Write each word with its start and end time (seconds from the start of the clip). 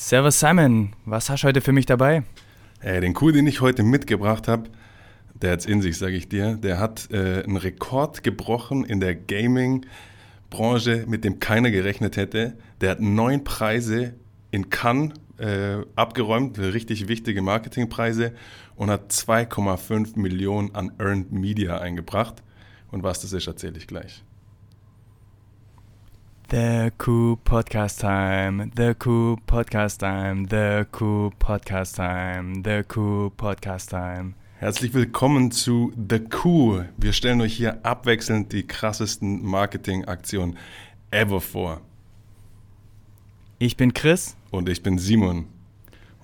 Servus 0.00 0.38
Simon, 0.38 0.94
was 1.06 1.28
hast 1.28 1.42
du 1.42 1.48
heute 1.48 1.60
für 1.60 1.72
mich 1.72 1.84
dabei? 1.84 2.22
Äh, 2.80 3.00
den 3.00 3.14
Coup, 3.14 3.32
den 3.32 3.48
ich 3.48 3.60
heute 3.60 3.82
mitgebracht 3.82 4.46
habe, 4.46 4.70
der 5.34 5.50
hat's 5.50 5.66
in 5.66 5.82
sich, 5.82 5.98
sage 5.98 6.14
ich 6.14 6.28
dir. 6.28 6.54
Der 6.54 6.78
hat 6.78 7.10
äh, 7.10 7.42
einen 7.42 7.56
Rekord 7.56 8.22
gebrochen 8.22 8.84
in 8.84 9.00
der 9.00 9.16
Gaming-Branche, 9.16 11.04
mit 11.08 11.24
dem 11.24 11.40
keiner 11.40 11.72
gerechnet 11.72 12.16
hätte. 12.16 12.56
Der 12.80 12.92
hat 12.92 13.00
neun 13.00 13.42
Preise 13.42 14.14
in 14.52 14.70
Cannes 14.70 15.14
äh, 15.38 15.78
abgeräumt, 15.96 16.60
richtig 16.60 17.08
wichtige 17.08 17.42
Marketingpreise 17.42 18.34
und 18.76 18.90
hat 18.90 19.10
2,5 19.10 20.16
Millionen 20.16 20.76
an 20.76 20.92
Earned 21.00 21.32
Media 21.32 21.78
eingebracht. 21.78 22.44
Und 22.92 23.02
was 23.02 23.20
das 23.20 23.32
ist, 23.32 23.48
erzähle 23.48 23.76
ich 23.76 23.88
gleich. 23.88 24.22
The 26.50 26.88
Coup 26.96 27.36
Podcast 27.44 28.00
Time, 28.00 28.70
The 28.74 28.94
Coup 28.94 29.36
Podcast 29.46 30.00
Time, 30.00 30.46
The 30.48 30.86
Coup 30.90 31.30
Podcast 31.38 31.96
Time, 31.96 32.62
The 32.64 32.84
Coup 32.88 33.28
Podcast 33.36 33.90
Time. 33.90 34.32
Herzlich 34.56 34.94
willkommen 34.94 35.50
zu 35.50 35.92
The 35.94 36.20
Coup. 36.20 36.84
Wir 36.96 37.12
stellen 37.12 37.42
euch 37.42 37.52
hier 37.52 37.84
abwechselnd 37.84 38.50
die 38.54 38.66
krassesten 38.66 39.44
Marketingaktionen 39.44 40.56
ever 41.10 41.42
vor. 41.42 41.82
Ich 43.58 43.76
bin 43.76 43.92
Chris. 43.92 44.34
Und 44.50 44.70
ich 44.70 44.82
bin 44.82 44.96
Simon. 44.96 45.48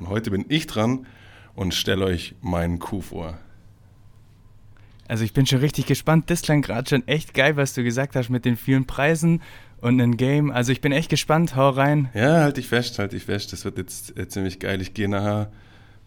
Und 0.01 0.09
heute 0.09 0.31
bin 0.31 0.47
ich 0.49 0.67
dran 0.67 1.07
und 1.55 1.75
stelle 1.75 2.07
euch 2.07 2.35
meinen 2.41 2.79
Coup 2.79 3.03
vor. 3.03 3.39
Also 5.07 5.23
ich 5.23 5.35
bin 5.35 5.45
schon 5.45 5.59
richtig 5.59 5.85
gespannt. 5.85 6.31
Das 6.31 6.41
klang 6.41 6.63
gerade 6.63 6.89
schon 6.89 7.07
echt 7.07 7.35
geil, 7.35 7.57
was 7.57 7.75
du 7.75 7.85
gesagt 7.85 8.17
hast 8.17 8.31
mit 8.31 8.47
den 8.47 8.57
vielen 8.57 8.87
Preisen 8.87 9.43
und 9.85 10.01
ein 10.01 10.17
Game. 10.17 10.51
Also 10.51 10.73
ich 10.73 10.81
bin 10.81 10.93
echt 10.93 11.11
gespannt. 11.11 11.57
Hau 11.57 11.69
rein. 11.69 12.09
Ja, 12.15 12.43
halt 12.43 12.57
dich 12.57 12.69
fest, 12.69 12.99
halt 12.99 13.13
dich 13.13 13.25
fest. 13.25 13.53
Das 13.53 13.65
wird 13.65 13.77
jetzt 13.77 14.17
äh, 14.19 14.27
ziemlich 14.27 14.59
geil. 14.59 14.81
Ich 14.81 14.95
gehe 14.95 15.09
nachher 15.09 15.53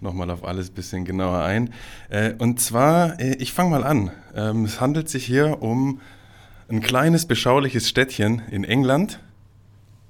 nochmal 0.02 0.32
auf 0.32 0.44
alles 0.44 0.70
ein 0.70 0.74
bisschen 0.74 1.06
genauer 1.06 1.44
ein. 1.44 1.70
Äh, 2.10 2.34
und 2.40 2.60
zwar, 2.60 3.20
äh, 3.20 3.36
ich 3.36 3.54
fange 3.54 3.70
mal 3.70 3.84
an. 3.84 4.12
Ähm, 4.36 4.66
es 4.66 4.82
handelt 4.82 5.10
sich 5.10 5.26
hier 5.26 5.62
um 5.62 6.02
ein 6.70 6.82
kleines, 6.82 7.28
beschauliches 7.28 7.88
Städtchen 7.88 8.42
in 8.50 8.64
England. 8.64 9.20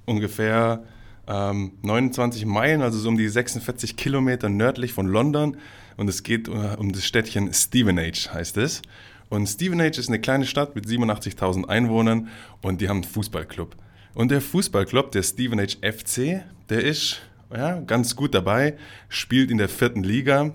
Ungefähr 0.05 0.83
ähm, 1.27 1.73
29 1.81 2.45
Meilen, 2.45 2.81
also 2.81 2.97
so 2.97 3.09
um 3.09 3.17
die 3.17 3.27
46 3.27 3.97
Kilometer 3.97 4.47
nördlich 4.47 4.93
von 4.93 5.07
London. 5.07 5.57
Und 5.97 6.07
es 6.07 6.23
geht 6.23 6.47
uh, 6.47 6.75
um 6.77 6.93
das 6.93 7.03
Städtchen 7.03 7.53
Stevenage, 7.53 8.29
heißt 8.33 8.55
es. 8.57 8.81
Und 9.29 9.47
Stevenage 9.47 9.99
ist 9.99 10.07
eine 10.07 10.19
kleine 10.19 10.45
Stadt 10.45 10.75
mit 10.75 10.85
87.000 10.85 11.65
Einwohnern 11.65 12.29
und 12.61 12.81
die 12.81 12.89
haben 12.89 12.97
einen 12.97 13.11
Fußballclub. 13.11 13.75
Und 14.13 14.31
der 14.31 14.41
Fußballclub, 14.41 15.11
der 15.11 15.23
Stevenage 15.23 15.77
FC, 15.81 16.43
der 16.69 16.83
ist 16.83 17.21
ja, 17.53 17.79
ganz 17.81 18.15
gut 18.15 18.33
dabei, 18.33 18.75
spielt 19.09 19.51
in 19.51 19.57
der 19.57 19.69
vierten 19.69 20.03
Liga, 20.03 20.53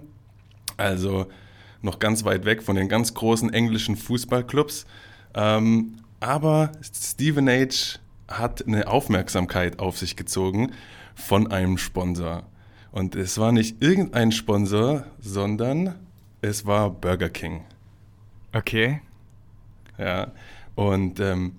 also 0.76 1.26
noch 1.80 1.98
ganz 1.98 2.24
weit 2.24 2.44
weg 2.44 2.62
von 2.62 2.76
den 2.76 2.88
ganz 2.88 3.14
großen 3.14 3.52
englischen 3.52 3.96
Fußballclubs. 3.96 4.86
Ähm, 5.34 5.96
aber 6.20 6.72
Stevenage 6.82 7.98
hat 8.28 8.66
eine 8.66 8.88
Aufmerksamkeit 8.88 9.78
auf 9.78 9.98
sich 9.98 10.16
gezogen 10.16 10.72
von 11.14 11.50
einem 11.50 11.78
Sponsor. 11.78 12.44
Und 12.90 13.16
es 13.16 13.38
war 13.38 13.52
nicht 13.52 13.82
irgendein 13.82 14.32
Sponsor, 14.32 15.04
sondern 15.18 15.94
es 16.40 16.66
war 16.66 16.90
Burger 16.90 17.30
King. 17.30 17.64
Okay. 18.52 19.00
Ja, 19.98 20.32
und 20.74 21.20
ähm, 21.20 21.52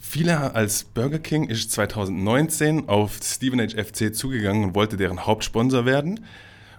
viele 0.00 0.54
als 0.54 0.84
Burger 0.84 1.18
King 1.18 1.48
ist 1.48 1.70
2019 1.72 2.88
auf 2.88 3.18
Stevenage 3.22 3.82
FC 3.82 4.14
zugegangen 4.14 4.64
und 4.64 4.74
wollte 4.74 4.96
deren 4.96 5.26
Hauptsponsor 5.26 5.86
werden, 5.86 6.20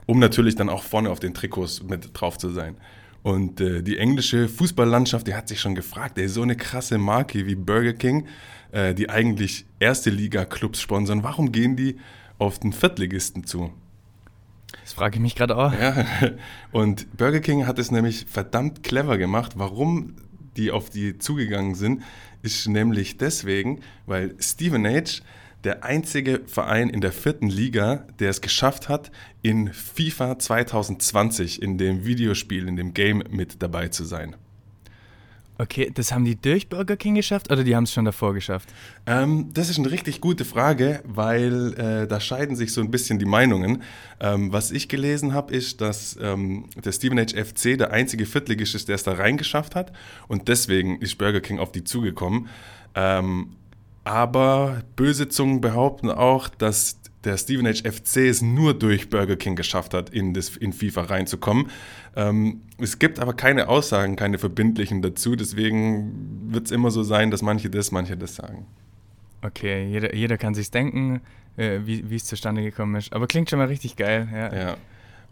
um 0.06 0.20
natürlich 0.20 0.56
dann 0.56 0.70
auch 0.70 0.84
vorne 0.84 1.10
auf 1.10 1.20
den 1.20 1.34
Trikots 1.34 1.84
mit 1.84 2.10
drauf 2.14 2.38
zu 2.38 2.50
sein. 2.50 2.78
Und 3.24 3.60
äh, 3.60 3.82
die 3.82 3.98
englische 3.98 4.48
Fußballlandschaft, 4.48 5.26
die 5.26 5.34
hat 5.34 5.48
sich 5.48 5.60
schon 5.60 5.74
gefragt, 5.74 6.20
ey, 6.20 6.28
so 6.28 6.44
eine 6.44 6.56
krasse 6.56 7.00
Marke 7.00 7.48
wie 7.48 7.56
Burger 7.56 7.94
King, 7.94 8.28
äh, 8.72 8.94
die 8.94 9.10
eigentlich 9.10 9.66
erste 9.80 10.12
Liga-Clubs 10.12 10.80
sponsern, 10.80 11.24
warum 11.24 11.52
gehen 11.52 11.76
die 11.76 11.98
auf 12.38 12.60
den 12.60 12.72
Viertligisten 12.72 13.46
zu? 13.46 13.74
Das 14.84 14.94
frage 14.94 15.16
ich 15.16 15.22
mich 15.22 15.36
gerade 15.36 15.58
auch. 15.58 15.74
Ja, 15.74 16.06
und 16.72 17.18
Burger 17.18 17.40
King 17.40 17.66
hat 17.66 17.80
es 17.80 17.92
nämlich 17.92 18.26
verdammt 18.30 18.84
clever 18.84 19.18
gemacht. 19.18 19.54
Warum 19.56 20.16
die 20.58 20.72
auf 20.72 20.90
die 20.90 21.18
zugegangen 21.18 21.76
sind, 21.76 22.04
ist 22.42 22.68
nämlich 22.68 23.18
deswegen, 23.18 23.82
weil 24.06 24.36
Stevenage 24.40 25.22
der 25.64 25.84
einzige 25.84 26.42
Verein 26.46 26.90
in 26.90 27.02
der 27.02 27.12
vierten 27.12 27.50
Liga, 27.50 28.06
der 28.20 28.30
es 28.30 28.42
geschafft 28.42 28.88
hat, 28.88 29.12
in 29.42 29.74
FIFA 29.74 30.38
2020, 30.38 31.62
in 31.62 31.78
dem 31.78 32.06
Videospiel, 32.06 32.68
in 32.68 32.76
dem 32.76 32.94
Game 32.94 33.24
mit 33.30 33.64
dabei 33.64 33.88
zu 33.88 34.06
sein. 34.06 34.36
Okay, 35.58 35.90
das 35.94 36.12
haben 36.12 36.26
die 36.26 36.40
durch 36.40 36.68
Burger 36.68 36.98
King 36.98 37.16
geschafft 37.16 37.52
oder 37.52 37.64
die 37.64 37.76
haben 37.76 37.86
es 37.86 37.94
schon 37.94 38.06
davor 38.06 38.34
geschafft? 38.34 38.74
Ähm, 39.06 39.50
das 39.54 39.70
ist 39.70 39.80
eine 39.80 39.90
richtig 39.90 40.20
gute 40.20 40.44
Frage, 40.44 41.02
weil 41.06 41.74
äh, 41.74 42.08
da 42.08 42.20
scheiden 42.20 42.56
sich 42.56 42.74
so 42.74 42.82
ein 42.82 42.92
bisschen 42.92 43.20
die 43.20 43.26
Meinungen. 43.26 43.82
Ähm, 44.20 44.52
was 44.52 44.72
ich 44.72 44.90
gelesen 44.90 45.34
habe, 45.34 45.54
ist, 45.54 45.80
dass 45.80 46.18
ähm, 46.22 46.66
der 46.84 46.92
Stevenage 46.92 47.44
FC 47.44 47.78
der 47.78 47.92
einzige 47.92 48.26
Viertligist 48.26 48.76
ist, 48.76 48.90
der 48.90 48.96
es 48.96 49.04
da 49.04 49.14
reingeschafft 49.14 49.76
hat 49.76 49.94
und 50.28 50.50
deswegen 50.50 51.00
ist 51.02 51.18
Burger 51.18 51.42
King 51.42 51.60
auf 51.60 51.72
die 51.72 51.84
zugekommen. 51.84 52.50
Ähm, 52.94 53.56
aber 54.04 54.84
böse 54.96 55.30
Zungen 55.30 55.62
behaupten 55.62 56.12
auch, 56.12 56.48
dass 56.48 57.00
der 57.26 57.38
Stevenage 57.38 57.90
FC 57.90 58.18
es 58.18 58.42
nur 58.42 58.74
durch 58.74 59.10
Burger 59.10 59.36
King 59.36 59.56
geschafft 59.56 59.94
hat, 59.94 60.10
in, 60.10 60.34
das, 60.34 60.56
in 60.56 60.74
FIFA 60.74 61.04
reinzukommen. 61.04 61.70
Ähm, 62.16 62.62
es 62.80 63.00
gibt 63.00 63.20
aber 63.20 63.34
keine 63.34 63.68
Aussagen, 63.68 64.16
keine 64.16 64.38
verbindlichen 64.38 65.02
dazu. 65.02 65.36
Deswegen 65.36 66.48
wird 66.52 66.66
es 66.66 66.72
immer 66.72 66.92
so 66.92 67.04
sein, 67.04 67.32
dass 67.32 67.42
manche 67.42 67.70
das, 67.70 67.92
manche 67.92 68.16
das 68.16 68.36
sagen. 68.36 68.66
Okay, 69.42 69.88
jeder, 69.88 70.16
jeder 70.16 70.38
kann 70.38 70.54
sich 70.54 70.72
denken, 70.72 71.22
äh, 71.58 71.80
wie 71.84 72.16
es 72.16 72.26
zustande 72.26 72.62
gekommen 72.64 72.96
ist. 72.96 73.14
Aber 73.14 73.28
klingt 73.28 73.50
schon 73.50 73.60
mal 73.60 73.68
richtig 73.68 73.96
geil. 73.96 74.28
Ja. 74.32 74.56
ja. 74.56 74.78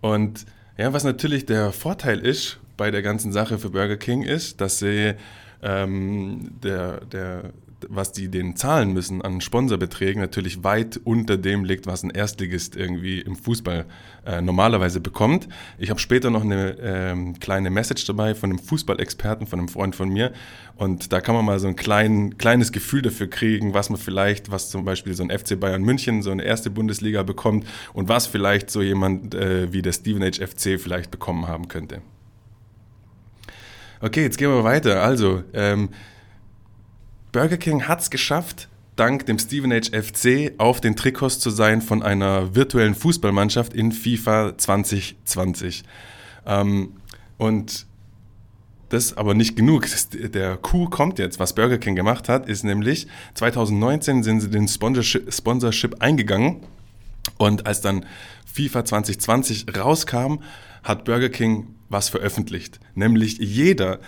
Und 0.02 0.46
ja, 0.78 0.92
was 0.92 1.04
natürlich 1.04 1.46
der 1.46 1.72
Vorteil 1.72 2.20
ist 2.20 2.60
bei 2.78 2.92
der 2.92 3.02
ganzen 3.02 3.32
Sache 3.32 3.60
für 3.60 3.70
Burger 3.70 3.98
King 3.98 4.24
ist, 4.24 4.60
dass 4.60 4.80
sie 4.80 5.14
ähm, 5.62 6.52
der, 6.62 7.06
der 7.06 7.54
was 7.90 8.12
die 8.12 8.30
den 8.30 8.56
zahlen 8.56 8.94
müssen 8.94 9.22
an 9.22 9.42
Sponsorbeträgen, 9.42 10.22
natürlich 10.22 10.64
weit 10.64 11.00
unter 11.04 11.38
dem 11.38 11.66
liegt, 11.66 11.88
was 11.88 12.04
ein 12.04 12.10
Erstligist 12.10 12.76
irgendwie 12.76 13.20
im 13.20 13.36
Fußball 13.36 13.86
äh, 14.26 14.42
normalerweise 14.42 15.00
bekommt. 15.00 15.48
Ich 15.78 15.90
habe 15.90 16.00
später 16.00 16.30
noch 16.30 16.44
eine 16.44 16.78
ähm, 16.80 17.40
kleine 17.40 17.70
Message 17.70 18.06
dabei 18.06 18.36
von 18.36 18.50
einem 18.50 18.60
Fußballexperten, 18.60 19.48
von 19.48 19.60
einem 19.60 19.68
Freund 19.68 19.96
von 19.96 20.10
mir. 20.10 20.34
Und 20.76 21.14
da 21.14 21.22
kann 21.22 21.36
man 21.36 21.46
mal 21.46 21.60
so 21.60 21.68
ein 21.68 21.76
klein, 21.76 22.38
kleines 22.38 22.72
Gefühl 22.72 23.02
dafür 23.02 23.30
kriegen, 23.30 23.74
was 23.74 23.90
man 23.90 24.00
vielleicht, 24.00 24.52
was 24.52 24.70
zum 24.70 24.86
Beispiel 24.86 25.14
so 25.14 25.24
ein 25.24 25.30
FC 25.30 25.60
Bayern 25.60 25.84
München, 25.84 26.22
so 26.22 26.32
eine 26.32 26.44
erste 26.44 26.70
Bundesliga 26.70 27.24
bekommt 27.24 27.68
und 27.94 28.10
was 28.10 28.28
vielleicht 28.28 28.70
so 28.70 28.82
jemand 28.82 29.36
äh, 29.36 29.72
wie 29.72 29.82
der 29.82 29.94
Stevenage 29.94 30.46
FC 30.46 30.80
vielleicht 30.80 31.12
bekommen 31.12 31.48
haben 31.48 31.68
könnte. 31.68 32.02
Okay, 34.04 34.24
jetzt 34.24 34.38
gehen 34.38 34.50
wir 34.50 34.66
weiter. 34.66 35.02
Also, 35.02 35.44
ähm, 35.54 35.88
Burger 37.34 37.58
King 37.58 37.88
hat 37.88 38.00
es 38.00 38.12
geschafft, 38.12 38.70
dank 38.96 39.26
dem 39.26 39.40
Stevenage 39.40 39.90
FC 39.92 40.54
auf 40.60 40.80
den 40.80 40.96
Trikots 40.96 41.40
zu 41.40 41.50
sein 41.50 41.82
von 41.82 42.04
einer 42.04 42.54
virtuellen 42.56 42.94
Fußballmannschaft 42.94 43.74
in 43.74 43.92
FIFA 43.92 44.56
2020. 44.56 45.84
Ähm, 46.46 46.94
und 47.40 47.88
das 48.90 49.18
aber 49.18 49.34
nicht 49.34 49.56
genug. 49.56 49.88
Der 50.14 50.58
Coup 50.58 50.92
kommt 50.92 51.18
jetzt. 51.18 51.40
Was 51.40 51.56
Burger 51.56 51.80
King 51.80 51.96
gemacht 51.96 52.30
hat, 52.30 52.48
ist 52.48 52.64
nämlich 52.64 53.08
2019 53.34 54.22
sind 54.22 54.40
sie 54.40 54.52
den 54.52 54.68
Sponsorship, 54.68 55.34
Sponsorship 55.34 56.04
eingegangen 56.04 56.58
und 57.40 57.66
als 57.66 57.82
dann 57.82 58.06
FIFA 58.46 58.86
2020 58.86 59.76
rauskam, 59.76 60.36
hat 60.84 61.04
Burger 61.06 61.30
King 61.30 61.74
was 61.90 62.10
veröffentlicht. 62.10 62.80
Nämlich 62.94 63.40
jeder, 63.40 64.00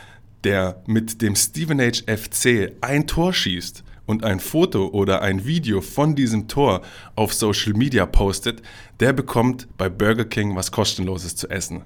der 0.45 0.81
mit 0.85 1.21
dem 1.21 1.35
Stevenage 1.35 2.03
FC 2.05 2.73
ein 2.81 3.07
Tor 3.07 3.33
schießt 3.33 3.83
und 4.05 4.23
ein 4.23 4.39
Foto 4.39 4.87
oder 4.89 5.21
ein 5.21 5.45
Video 5.45 5.81
von 5.81 6.15
diesem 6.15 6.47
Tor 6.47 6.81
auf 7.15 7.33
Social 7.33 7.73
Media 7.73 8.05
postet, 8.05 8.61
der 8.99 9.11
bekommt 9.11 9.67
bei 9.77 9.89
Burger 9.89 10.25
King 10.25 10.55
was 10.55 10.71
kostenloses 10.71 11.35
zu 11.35 11.49
essen. 11.49 11.83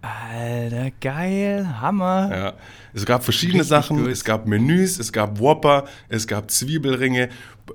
Alter, 0.00 0.90
geil, 1.00 1.80
Hammer. 1.80 2.30
Ja, 2.32 2.52
es 2.92 3.06
gab 3.06 3.22
verschiedene 3.22 3.60
Richtig 3.60 3.68
Sachen, 3.68 3.98
gut. 3.98 4.08
es 4.08 4.24
gab 4.24 4.46
Menüs, 4.48 4.98
es 4.98 5.12
gab 5.12 5.38
Whopper, 5.38 5.84
es 6.08 6.26
gab 6.26 6.50
Zwiebelringe, 6.50 7.28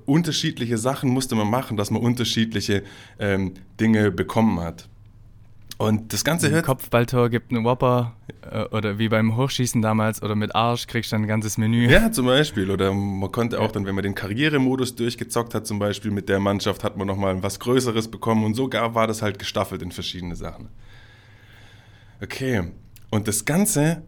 unterschiedliche 0.05 0.77
Sachen 0.77 1.09
musste 1.09 1.35
man 1.35 1.49
machen, 1.49 1.77
dass 1.77 1.89
man 1.89 2.01
unterschiedliche 2.01 2.83
ähm, 3.19 3.53
Dinge 3.79 4.11
bekommen 4.11 4.59
hat. 4.59 4.89
Und 5.77 6.11
das 6.11 6.23
Ganze 6.23 6.49
hört. 6.49 6.65
Kopfballtor 6.65 7.29
gibt 7.29 7.51
einen 7.51 7.63
Whopper 7.63 8.15
äh, 8.49 8.63
oder 8.65 8.97
wie 8.97 9.09
beim 9.09 9.37
Hochschießen 9.37 9.81
damals 9.81 10.23
oder 10.23 10.35
mit 10.35 10.55
Arsch 10.55 10.87
kriegst 10.87 11.11
du 11.11 11.15
dann 11.15 11.23
ein 11.23 11.27
ganzes 11.27 11.57
Menü. 11.59 11.87
Ja, 11.87 12.11
zum 12.11 12.25
Beispiel. 12.25 12.71
Oder 12.71 12.93
man 12.93 13.31
konnte 13.31 13.59
auch 13.61 13.71
dann, 13.71 13.85
wenn 13.85 13.93
man 13.93 14.03
den 14.03 14.15
Karrieremodus 14.15 14.95
durchgezockt 14.95 15.53
hat, 15.53 15.67
zum 15.67 15.77
Beispiel 15.77 16.09
mit 16.09 16.29
der 16.29 16.39
Mannschaft, 16.39 16.83
hat 16.83 16.97
man 16.97 17.05
nochmal 17.05 17.43
was 17.43 17.59
Größeres 17.59 18.09
bekommen 18.09 18.43
und 18.43 18.55
sogar 18.55 18.95
war 18.95 19.05
das 19.05 19.21
halt 19.21 19.37
gestaffelt 19.37 19.83
in 19.83 19.91
verschiedene 19.91 20.35
Sachen. 20.35 20.69
Okay, 22.23 22.71
und 23.11 23.27
das 23.27 23.45
Ganze 23.45 24.01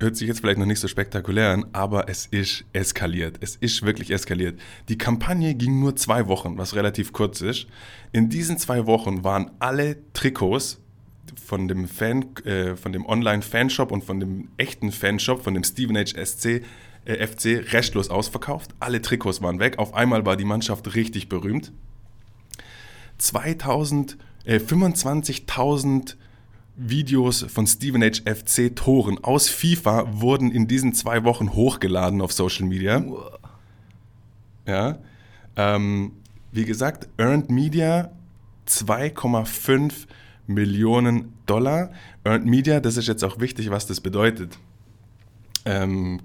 hört 0.00 0.16
sich 0.16 0.28
jetzt 0.28 0.40
vielleicht 0.40 0.58
noch 0.58 0.66
nicht 0.66 0.80
so 0.80 0.88
spektakulär 0.88 1.52
an, 1.52 1.66
aber 1.72 2.08
es 2.08 2.26
ist 2.26 2.64
eskaliert. 2.72 3.36
Es 3.40 3.56
ist 3.56 3.82
wirklich 3.84 4.10
eskaliert. 4.10 4.58
Die 4.88 4.98
Kampagne 4.98 5.54
ging 5.54 5.80
nur 5.80 5.96
zwei 5.96 6.26
Wochen, 6.26 6.56
was 6.56 6.74
relativ 6.74 7.12
kurz 7.12 7.42
ist. 7.42 7.66
In 8.12 8.30
diesen 8.30 8.56
zwei 8.56 8.86
Wochen 8.86 9.24
waren 9.24 9.50
alle 9.58 9.98
Trikots 10.14 10.80
von 11.46 11.68
dem 11.68 11.86
Fan, 11.86 12.36
äh, 12.44 12.76
von 12.76 12.92
dem 12.92 13.06
Online-Fanshop 13.06 13.92
und 13.92 14.04
von 14.04 14.20
dem 14.20 14.48
echten 14.56 14.90
Fanshop, 14.90 15.44
von 15.44 15.54
dem 15.54 15.64
Steven 15.64 15.96
H. 15.96 16.16
SC, 16.16 16.62
äh, 17.04 17.26
FC, 17.26 17.72
restlos 17.72 18.10
ausverkauft. 18.10 18.74
Alle 18.80 19.00
Trikots 19.00 19.40
waren 19.42 19.60
weg. 19.60 19.78
Auf 19.78 19.94
einmal 19.94 20.26
war 20.26 20.36
die 20.36 20.44
Mannschaft 20.44 20.94
richtig 20.94 21.28
berühmt. 21.28 21.72
2000, 23.18 24.18
äh, 24.44 24.58
25.000 24.58 26.16
Videos 26.74 27.42
von 27.48 27.66
Steven 27.66 28.02
H. 28.02 28.22
FC 28.24 28.74
Toren 28.74 29.22
aus 29.22 29.48
FIFA 29.48 30.20
wurden 30.20 30.50
in 30.50 30.66
diesen 30.66 30.92
zwei 30.92 31.24
Wochen 31.24 31.54
hochgeladen 31.54 32.20
auf 32.20 32.32
Social 32.32 32.66
Media. 32.66 33.02
Ja. 34.66 34.98
Ähm, 35.56 36.12
wie 36.52 36.64
gesagt, 36.64 37.08
Earned 37.16 37.50
Media 37.50 38.10
2,5 38.66 40.06
Millionen 40.46 41.32
Dollar. 41.46 41.90
Earned 42.24 42.46
Media, 42.46 42.80
das 42.80 42.96
ist 42.96 43.08
jetzt 43.08 43.24
auch 43.24 43.40
wichtig, 43.40 43.70
was 43.70 43.86
das 43.86 44.00
bedeutet. 44.00 44.58
Ähm, 45.64 46.20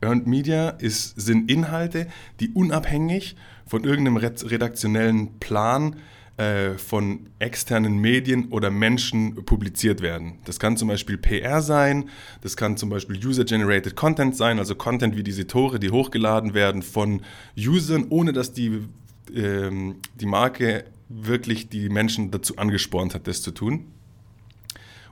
Earned 0.00 0.26
Media 0.26 0.70
ist, 0.70 1.20
sind 1.20 1.50
Inhalte, 1.50 2.08
die 2.40 2.50
unabhängig 2.50 3.36
von 3.66 3.84
irgendeinem 3.84 4.16
redaktionellen 4.16 5.38
Plan 5.38 5.96
äh, 6.36 6.78
von 6.78 7.26
externen 7.38 7.98
Medien 7.98 8.48
oder 8.48 8.70
Menschen 8.70 9.44
publiziert 9.44 10.00
werden. 10.00 10.38
Das 10.44 10.58
kann 10.58 10.76
zum 10.76 10.88
Beispiel 10.88 11.18
PR 11.18 11.60
sein, 11.62 12.08
das 12.40 12.56
kann 12.56 12.76
zum 12.76 12.88
Beispiel 12.88 13.16
User-Generated 13.24 13.94
Content 13.96 14.34
sein, 14.34 14.58
also 14.58 14.74
Content 14.74 15.16
wie 15.16 15.22
diese 15.22 15.46
Tore, 15.46 15.78
die 15.78 15.90
hochgeladen 15.90 16.54
werden 16.54 16.82
von 16.82 17.20
Usern, 17.56 18.06
ohne 18.08 18.32
dass 18.32 18.52
die, 18.52 18.80
ähm, 19.34 19.96
die 20.20 20.26
Marke 20.26 20.84
wirklich 21.14 21.68
die 21.68 21.88
Menschen 21.88 22.30
dazu 22.30 22.56
angespornt 22.56 23.14
hat, 23.14 23.26
das 23.26 23.42
zu 23.42 23.50
tun. 23.50 23.86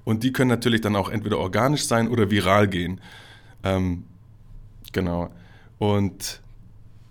Und 0.04 0.22
die 0.22 0.32
können 0.32 0.48
natürlich 0.48 0.80
dann 0.80 0.96
auch 0.96 1.08
entweder 1.08 1.38
organisch 1.38 1.84
sein 1.84 2.08
oder 2.08 2.30
viral 2.30 2.68
gehen. 2.68 3.00
Ähm, 3.62 4.04
genau. 4.92 5.30
Und 5.78 6.42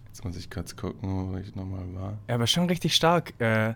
jetzt 0.07 0.25
muss 0.25 0.35
ich 0.35 0.49
kurz 0.49 0.75
gucken, 0.75 1.31
wo 1.31 1.37
ich 1.37 1.55
nochmal 1.55 1.85
war. 1.93 2.17
Ja, 2.27 2.35
aber 2.35 2.47
schon 2.47 2.65
richtig 2.65 2.95
stark. 2.95 3.39
Äh, 3.39 3.73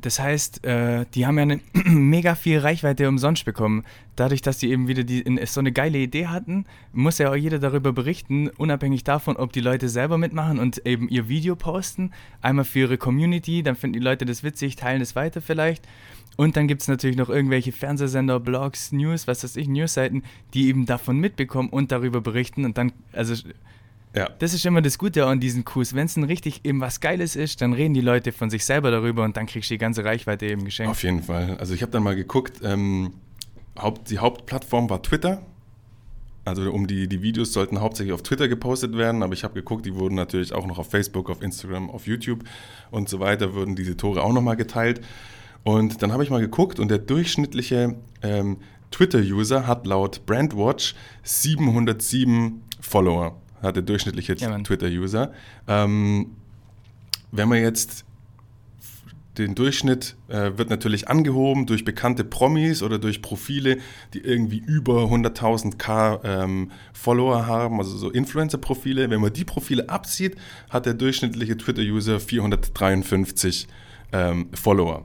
das 0.00 0.18
heißt, 0.18 0.64
äh, 0.64 1.06
die 1.14 1.26
haben 1.26 1.36
ja 1.36 1.42
eine 1.42 1.60
mega 1.84 2.34
viel 2.34 2.58
Reichweite 2.58 3.08
umsonst 3.08 3.44
bekommen. 3.44 3.84
Dadurch, 4.16 4.42
dass 4.42 4.58
die 4.58 4.70
eben 4.70 4.88
wieder 4.88 5.04
die, 5.04 5.24
so 5.46 5.60
eine 5.60 5.72
geile 5.72 5.98
Idee 5.98 6.26
hatten, 6.26 6.66
muss 6.92 7.18
ja 7.18 7.30
auch 7.30 7.36
jeder 7.36 7.58
darüber 7.58 7.92
berichten, 7.92 8.48
unabhängig 8.48 9.04
davon, 9.04 9.36
ob 9.36 9.52
die 9.52 9.60
Leute 9.60 9.88
selber 9.88 10.18
mitmachen 10.18 10.58
und 10.58 10.86
eben 10.86 11.08
ihr 11.08 11.28
Video 11.28 11.56
posten. 11.56 12.12
Einmal 12.40 12.64
für 12.64 12.80
ihre 12.80 12.98
Community, 12.98 13.62
dann 13.62 13.76
finden 13.76 13.94
die 13.94 14.04
Leute 14.04 14.24
das 14.24 14.42
witzig, 14.42 14.76
teilen 14.76 15.02
es 15.02 15.16
weiter 15.16 15.40
vielleicht. 15.40 15.86
Und 16.36 16.56
dann 16.56 16.66
gibt 16.66 16.82
es 16.82 16.88
natürlich 16.88 17.16
noch 17.16 17.28
irgendwelche 17.28 17.72
Fernsehsender, 17.72 18.40
Blogs, 18.40 18.92
News, 18.92 19.26
was 19.26 19.44
weiß 19.44 19.56
ich, 19.56 19.68
Newsseiten, 19.68 20.24
die 20.52 20.68
eben 20.68 20.86
davon 20.86 21.18
mitbekommen 21.18 21.68
und 21.68 21.92
darüber 21.92 22.20
berichten. 22.20 22.64
Und 22.64 22.76
dann, 22.76 22.92
also 23.12 23.34
ja. 24.14 24.28
Das 24.38 24.54
ist 24.54 24.64
immer 24.64 24.80
das 24.80 24.98
Gute 24.98 25.26
an 25.26 25.40
diesen 25.40 25.64
Coups. 25.64 25.94
Wenn 25.94 26.06
es 26.06 26.16
ein 26.16 26.24
richtig 26.24 26.64
eben 26.64 26.80
was 26.80 27.00
Geiles 27.00 27.34
ist, 27.34 27.60
dann 27.60 27.72
reden 27.72 27.94
die 27.94 28.00
Leute 28.00 28.30
von 28.30 28.48
sich 28.48 28.64
selber 28.64 28.90
darüber 28.90 29.24
und 29.24 29.36
dann 29.36 29.46
kriegst 29.46 29.70
du 29.70 29.74
die 29.74 29.78
ganze 29.78 30.04
Reichweite 30.04 30.46
eben 30.46 30.64
geschenkt. 30.64 30.90
Auf 30.90 31.02
jeden 31.02 31.22
Fall. 31.22 31.56
Also 31.58 31.74
ich 31.74 31.82
habe 31.82 31.90
dann 31.90 32.04
mal 32.04 32.14
geguckt, 32.14 32.60
ähm, 32.62 33.14
Haupt, 33.78 34.10
die 34.10 34.18
Hauptplattform 34.18 34.88
war 34.88 35.02
Twitter. 35.02 35.42
Also 36.44 36.70
um 36.70 36.86
die, 36.86 37.08
die 37.08 37.22
Videos 37.22 37.52
sollten 37.52 37.80
hauptsächlich 37.80 38.12
auf 38.12 38.22
Twitter 38.22 38.48
gepostet 38.48 38.96
werden, 38.96 39.22
aber 39.22 39.32
ich 39.32 39.44
habe 39.44 39.54
geguckt, 39.54 39.86
die 39.86 39.94
wurden 39.94 40.14
natürlich 40.14 40.52
auch 40.52 40.66
noch 40.66 40.78
auf 40.78 40.90
Facebook, 40.90 41.30
auf 41.30 41.42
Instagram, 41.42 41.90
auf 41.90 42.06
YouTube 42.06 42.44
und 42.90 43.08
so 43.08 43.18
weiter, 43.18 43.54
wurden 43.54 43.74
diese 43.74 43.96
Tore 43.96 44.22
auch 44.22 44.32
nochmal 44.32 44.56
geteilt. 44.56 45.00
Und 45.62 46.02
dann 46.02 46.12
habe 46.12 46.22
ich 46.22 46.28
mal 46.28 46.42
geguckt 46.42 46.78
und 46.78 46.88
der 46.88 46.98
durchschnittliche 46.98 47.96
ähm, 48.22 48.58
Twitter-User 48.90 49.66
hat 49.66 49.86
laut 49.86 50.26
Brandwatch 50.26 50.94
707 51.22 52.62
Follower 52.78 53.40
hat 53.64 53.76
der 53.76 53.82
durchschnittliche 53.82 54.34
ja, 54.34 54.58
Twitter-User. 54.58 55.32
Ähm, 55.66 56.32
wenn 57.32 57.48
man 57.48 57.60
jetzt 57.60 58.04
den 59.38 59.54
Durchschnitt 59.54 60.14
äh, 60.28 60.52
wird 60.56 60.70
natürlich 60.70 61.08
angehoben 61.08 61.66
durch 61.66 61.84
bekannte 61.84 62.24
Promis 62.24 62.82
oder 62.82 62.98
durch 62.98 63.20
Profile, 63.20 63.78
die 64.12 64.20
irgendwie 64.20 64.58
über 64.58 65.04
100.000 65.04 65.76
K 65.76 66.20
ähm, 66.22 66.70
Follower 66.92 67.46
haben, 67.46 67.78
also 67.78 67.96
so 67.96 68.10
Influencer-Profile. 68.10 69.10
Wenn 69.10 69.20
man 69.20 69.32
die 69.32 69.44
Profile 69.44 69.88
abzieht, 69.88 70.36
hat 70.70 70.86
der 70.86 70.94
durchschnittliche 70.94 71.56
Twitter-User 71.56 72.20
453 72.20 73.66
ähm, 74.12 74.48
Follower. 74.52 75.04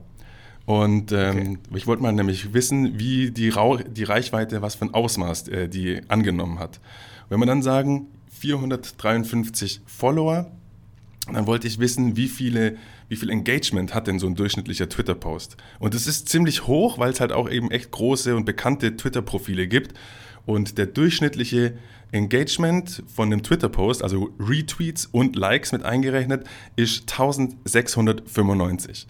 Und 0.66 1.12
ähm, 1.12 1.38
okay. 1.38 1.58
ich 1.74 1.88
wollte 1.88 2.04
mal 2.04 2.12
nämlich 2.12 2.54
wissen, 2.54 3.00
wie 3.00 3.32
die, 3.32 3.50
Rau 3.50 3.78
die 3.78 4.04
Reichweite, 4.04 4.62
was 4.62 4.76
für 4.76 4.86
ein 4.86 4.94
Ausmaß 4.94 5.48
äh, 5.48 5.68
die 5.68 6.02
angenommen 6.10 6.60
hat. 6.60 6.80
Wenn 7.30 7.40
wir 7.40 7.48
dann 7.48 7.64
sagen, 7.64 8.08
453 8.39 9.81
Follower. 9.86 10.51
Dann 11.31 11.45
wollte 11.45 11.68
ich 11.68 11.80
wissen, 11.80 12.15
wie, 12.15 12.27
viele, 12.27 12.77
wie 13.07 13.15
viel 13.15 13.30
Engagement 13.30 13.94
hat 13.94 14.07
denn 14.07 14.19
so 14.19 14.27
ein 14.27 14.36
durchschnittlicher 14.36 14.89
Twitter-Post? 14.89 15.57
Und 15.80 15.94
es 15.94 16.07
ist 16.07 16.30
ziemlich 16.30 16.65
hoch, 16.65 16.97
weil 16.97 17.12
es 17.12 17.19
halt 17.19 17.31
auch 17.31 17.50
eben 17.50 17.69
echt 17.69 17.91
große 17.91 18.36
und 18.36 18.45
bekannte 18.45 18.95
Twitter-Profile 18.95 19.68
gibt. 19.68 19.94
Und 20.45 20.77
der 20.77 20.88
durchschnittliche 20.88 21.77
Engagement 22.12 23.03
von 23.13 23.31
einem 23.31 23.44
Twitter-Post, 23.44 24.01
also 24.03 24.33
Retweets 24.39 25.06
und 25.06 25.36
Likes 25.36 25.71
mit 25.71 25.83
eingerechnet, 25.83 26.47
ist 26.75 27.01
1695. 27.12 29.07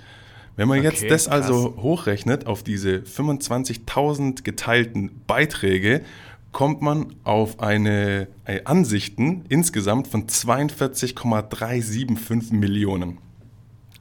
Wenn 0.57 0.67
man 0.67 0.79
okay, 0.79 0.87
jetzt 0.89 1.09
das 1.09 1.29
also 1.29 1.53
krass. 1.53 1.65
also 1.67 1.81
hochrechnet 1.81 2.45
auf 2.45 2.63
diese 2.63 2.97
25.000 2.97 4.43
geteilten 4.43 5.21
Beiträge 5.25 6.01
kommt 6.51 6.81
man 6.81 7.15
auf 7.23 7.59
eine, 7.59 8.27
eine 8.45 8.67
Ansichten 8.67 9.45
insgesamt 9.49 10.07
von 10.07 10.27
42,375 10.27 12.51
Millionen. 12.51 13.19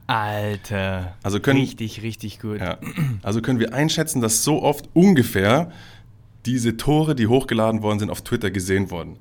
Alter. 0.07 1.15
Also 1.21 1.39
können, 1.39 1.59
richtig, 1.59 2.01
richtig 2.01 2.39
gut. 2.39 2.59
Ja, 2.59 2.79
also 3.21 3.41
können 3.41 3.59
wir 3.59 3.75
einschätzen, 3.75 4.21
dass 4.21 4.43
so 4.43 4.63
oft 4.63 4.89
ungefähr 4.93 5.71
diese 6.47 6.77
Tore, 6.77 7.13
die 7.13 7.27
hochgeladen 7.27 7.83
worden 7.83 7.99
sind, 7.99 8.09
auf 8.09 8.23
Twitter 8.23 8.49
gesehen 8.49 8.89
wurden. 8.89 9.17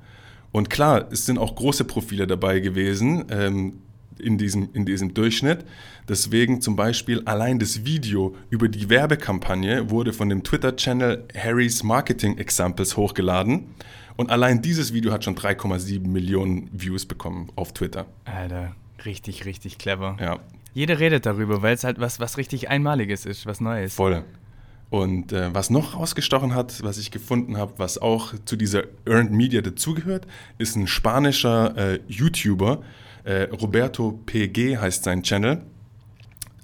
Und 0.50 0.70
klar, 0.70 1.08
es 1.12 1.26
sind 1.26 1.38
auch 1.38 1.54
große 1.54 1.84
Profile 1.84 2.26
dabei 2.26 2.60
gewesen. 2.60 3.26
Ähm, 3.30 3.82
in 4.20 4.38
diesem, 4.38 4.68
in 4.72 4.84
diesem 4.84 5.14
Durchschnitt. 5.14 5.64
Deswegen 6.08 6.60
zum 6.60 6.76
Beispiel 6.76 7.22
allein 7.24 7.58
das 7.58 7.84
Video 7.84 8.34
über 8.50 8.68
die 8.68 8.88
Werbekampagne 8.88 9.90
wurde 9.90 10.12
von 10.12 10.28
dem 10.28 10.42
Twitter-Channel 10.42 11.24
Harry's 11.36 11.82
Marketing 11.82 12.38
Examples 12.38 12.96
hochgeladen. 12.96 13.74
Und 14.16 14.30
allein 14.30 14.62
dieses 14.62 14.92
Video 14.92 15.12
hat 15.12 15.24
schon 15.24 15.36
3,7 15.36 16.06
Millionen 16.06 16.68
Views 16.72 17.06
bekommen 17.06 17.50
auf 17.54 17.72
Twitter. 17.72 18.06
Alter, 18.24 18.74
richtig, 19.04 19.44
richtig 19.44 19.78
clever. 19.78 20.16
Ja. 20.20 20.40
Jeder 20.74 20.98
redet 20.98 21.26
darüber, 21.26 21.62
weil 21.62 21.74
es 21.74 21.84
halt 21.84 22.00
was, 22.00 22.20
was 22.20 22.36
richtig 22.36 22.68
Einmaliges 22.68 23.26
ist, 23.26 23.46
was 23.46 23.60
Neues. 23.60 23.94
Voll. 23.94 24.24
Und 24.90 25.32
äh, 25.32 25.54
was 25.54 25.70
noch 25.70 25.94
rausgestochen 25.94 26.54
hat, 26.54 26.82
was 26.82 26.98
ich 26.98 27.10
gefunden 27.10 27.58
habe, 27.58 27.74
was 27.76 27.98
auch 27.98 28.32
zu 28.46 28.56
dieser 28.56 28.84
Earned 29.06 29.32
Media 29.32 29.60
dazugehört, 29.60 30.26
ist 30.56 30.76
ein 30.76 30.86
spanischer 30.86 31.76
äh, 31.76 32.00
YouTuber, 32.08 32.82
äh, 33.28 33.42
Roberto 33.52 34.12
PG 34.24 34.78
heißt 34.78 35.04
sein 35.04 35.22
Channel. 35.22 35.60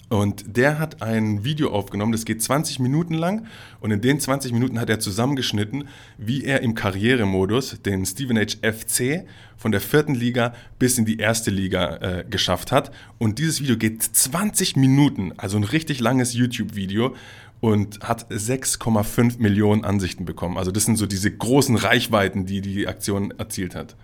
Und 0.08 0.56
der 0.56 0.78
hat 0.78 1.02
ein 1.02 1.44
Video 1.44 1.70
aufgenommen, 1.72 2.12
das 2.12 2.24
geht 2.24 2.42
20 2.42 2.78
Minuten 2.78 3.14
lang. 3.14 3.46
Und 3.80 3.90
in 3.90 4.00
den 4.00 4.20
20 4.20 4.52
Minuten 4.52 4.78
hat 4.78 4.88
er 4.88 5.00
zusammengeschnitten, 5.00 5.88
wie 6.18 6.44
er 6.44 6.62
im 6.62 6.74
Karrieremodus 6.74 7.82
den 7.82 8.06
Steven 8.06 8.38
H. 8.38 8.58
FC 8.62 9.26
von 9.56 9.72
der 9.72 9.80
vierten 9.80 10.14
Liga 10.14 10.54
bis 10.78 10.98
in 10.98 11.04
die 11.04 11.18
erste 11.18 11.50
Liga 11.50 11.96
äh, 11.96 12.24
geschafft 12.28 12.70
hat. 12.70 12.92
Und 13.18 13.38
dieses 13.38 13.60
Video 13.60 13.76
geht 13.76 14.02
20 14.02 14.76
Minuten, 14.76 15.32
also 15.36 15.56
ein 15.56 15.64
richtig 15.64 16.00
langes 16.00 16.32
YouTube-Video 16.32 17.14
und 17.60 18.00
hat 18.00 18.30
6,5 18.30 19.38
Millionen 19.38 19.84
Ansichten 19.84 20.24
bekommen. 20.24 20.58
Also 20.58 20.70
das 20.70 20.84
sind 20.84 20.96
so 20.96 21.06
diese 21.06 21.30
großen 21.30 21.76
Reichweiten, 21.76 22.46
die 22.46 22.60
die 22.60 22.86
Aktion 22.86 23.32
erzielt 23.32 23.74
hat. 23.74 23.96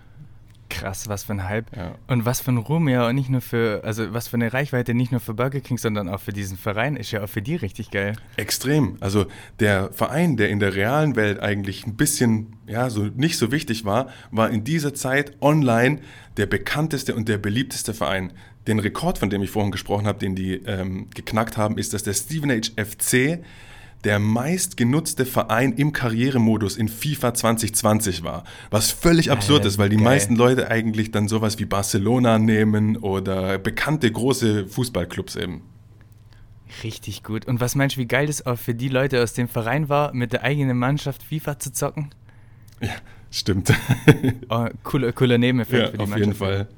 Krass, 0.81 1.09
was 1.09 1.25
für 1.25 1.33
ein 1.33 1.49
Hype. 1.49 1.75
Ja. 1.77 1.95
Und 2.09 2.25
was 2.25 2.41
für 2.41 2.53
ein 2.53 2.59
Ruhm 2.59 2.89
ja 2.89 3.07
und 3.07 3.15
nicht 3.15 3.29
nur 3.29 3.41
für, 3.41 3.83
also 3.85 4.13
was 4.13 4.29
für 4.29 4.37
eine 4.37 4.53
Reichweite 4.53 4.95
nicht 4.95 5.13
nur 5.13 5.21
für 5.21 5.35
Burger 5.35 5.61
King, 5.61 5.79
sondern 5.79 6.09
auch 6.09 6.21
für 6.21 6.33
diesen 6.33 6.57
Verein 6.57 6.97
ist 6.97 7.11
ja 7.11 7.23
auch 7.23 7.29
für 7.29 7.43
die 7.43 7.57
richtig 7.57 7.91
geil. 7.91 8.17
Extrem. 8.37 8.97
Also 9.01 9.27
der 9.59 9.93
Verein, 9.93 10.37
der 10.37 10.51
in 10.51 10.61
der 10.61 10.75
realen 10.75 11.17
Welt 11.17 11.41
eigentlich 11.41 11.87
ein 11.87 11.97
bisschen, 11.97 12.57
ja, 12.67 12.91
so 12.91 13.05
nicht 13.05 13.39
so 13.39 13.53
wichtig 13.53 13.85
war, 13.85 14.09
war 14.31 14.51
in 14.51 14.65
dieser 14.65 14.95
Zeit 14.95 15.37
online 15.41 16.01
der 16.37 16.47
bekannteste 16.47 17.15
und 17.15 17.29
der 17.29 17.39
beliebteste 17.39 17.95
Verein. 17.95 18.33
Den 18.67 18.79
Rekord, 18.79 19.19
von 19.19 19.31
dem 19.31 19.43
ich 19.43 19.51
vorhin 19.51 19.73
gesprochen 19.73 20.07
habe, 20.07 20.19
den 20.19 20.35
die 20.35 20.55
ähm, 20.67 21.09
geknackt 21.15 21.57
haben, 21.57 21.79
ist, 21.79 21.95
dass 21.95 22.03
der 22.03 22.15
Stevenage 22.15 22.73
FC 22.77 23.43
der 24.05 24.19
meistgenutzte 24.19 25.27
Verein 25.27 25.73
im 25.75 25.93
Karrieremodus 25.93 26.77
in 26.77 26.89
FIFA 26.89 27.35
2020 27.35 28.23
war. 28.25 28.45
Was 28.71 28.91
völlig 28.91 29.31
absurd 29.31 29.59
Alter, 29.61 29.69
ist, 29.69 29.79
weil 29.79 29.89
die 29.91 29.97
geil. 29.97 30.05
meisten 30.05 30.37
Leute 30.37 30.71
eigentlich 30.71 31.11
dann 31.11 31.29
sowas 31.29 31.59
wie 31.59 31.67
Barcelona 31.67 32.39
nehmen 32.39 32.97
oder 32.97 33.59
bekannte 33.59 34.11
große 34.11 34.67
Fußballclubs 34.67 35.37
eben. 35.37 35.63
Richtig 36.85 37.23
gut. 37.25 37.47
Und 37.47 37.61
was 37.61 37.75
meinst 37.75 37.97
du, 37.97 38.01
wie 38.01 38.07
geil 38.07 38.27
das 38.27 38.47
auch 38.47 38.59
für 38.59 38.75
die 38.75 38.89
Leute 38.89 39.23
aus 39.23 39.33
dem 39.35 39.49
Verein 39.49 39.89
war, 39.89 40.15
mit 40.15 40.33
der 40.33 40.45
eigenen 40.45 40.79
Mannschaft 40.79 41.23
FIFA 41.23 41.59
zu 41.59 41.73
zocken? 41.73 42.11
Ja, 42.81 42.91
stimmt. 43.31 43.73
Oh, 44.49 44.67
cooler, 44.85 45.13
cooler 45.13 45.37
Nebeneffekt 45.37 45.79
Ja, 45.83 45.91
für 45.91 45.97
die 45.99 46.03
auf 46.05 46.09
Mannschaft. 46.09 46.27
jeden 46.27 46.39
Fall. 46.39 46.69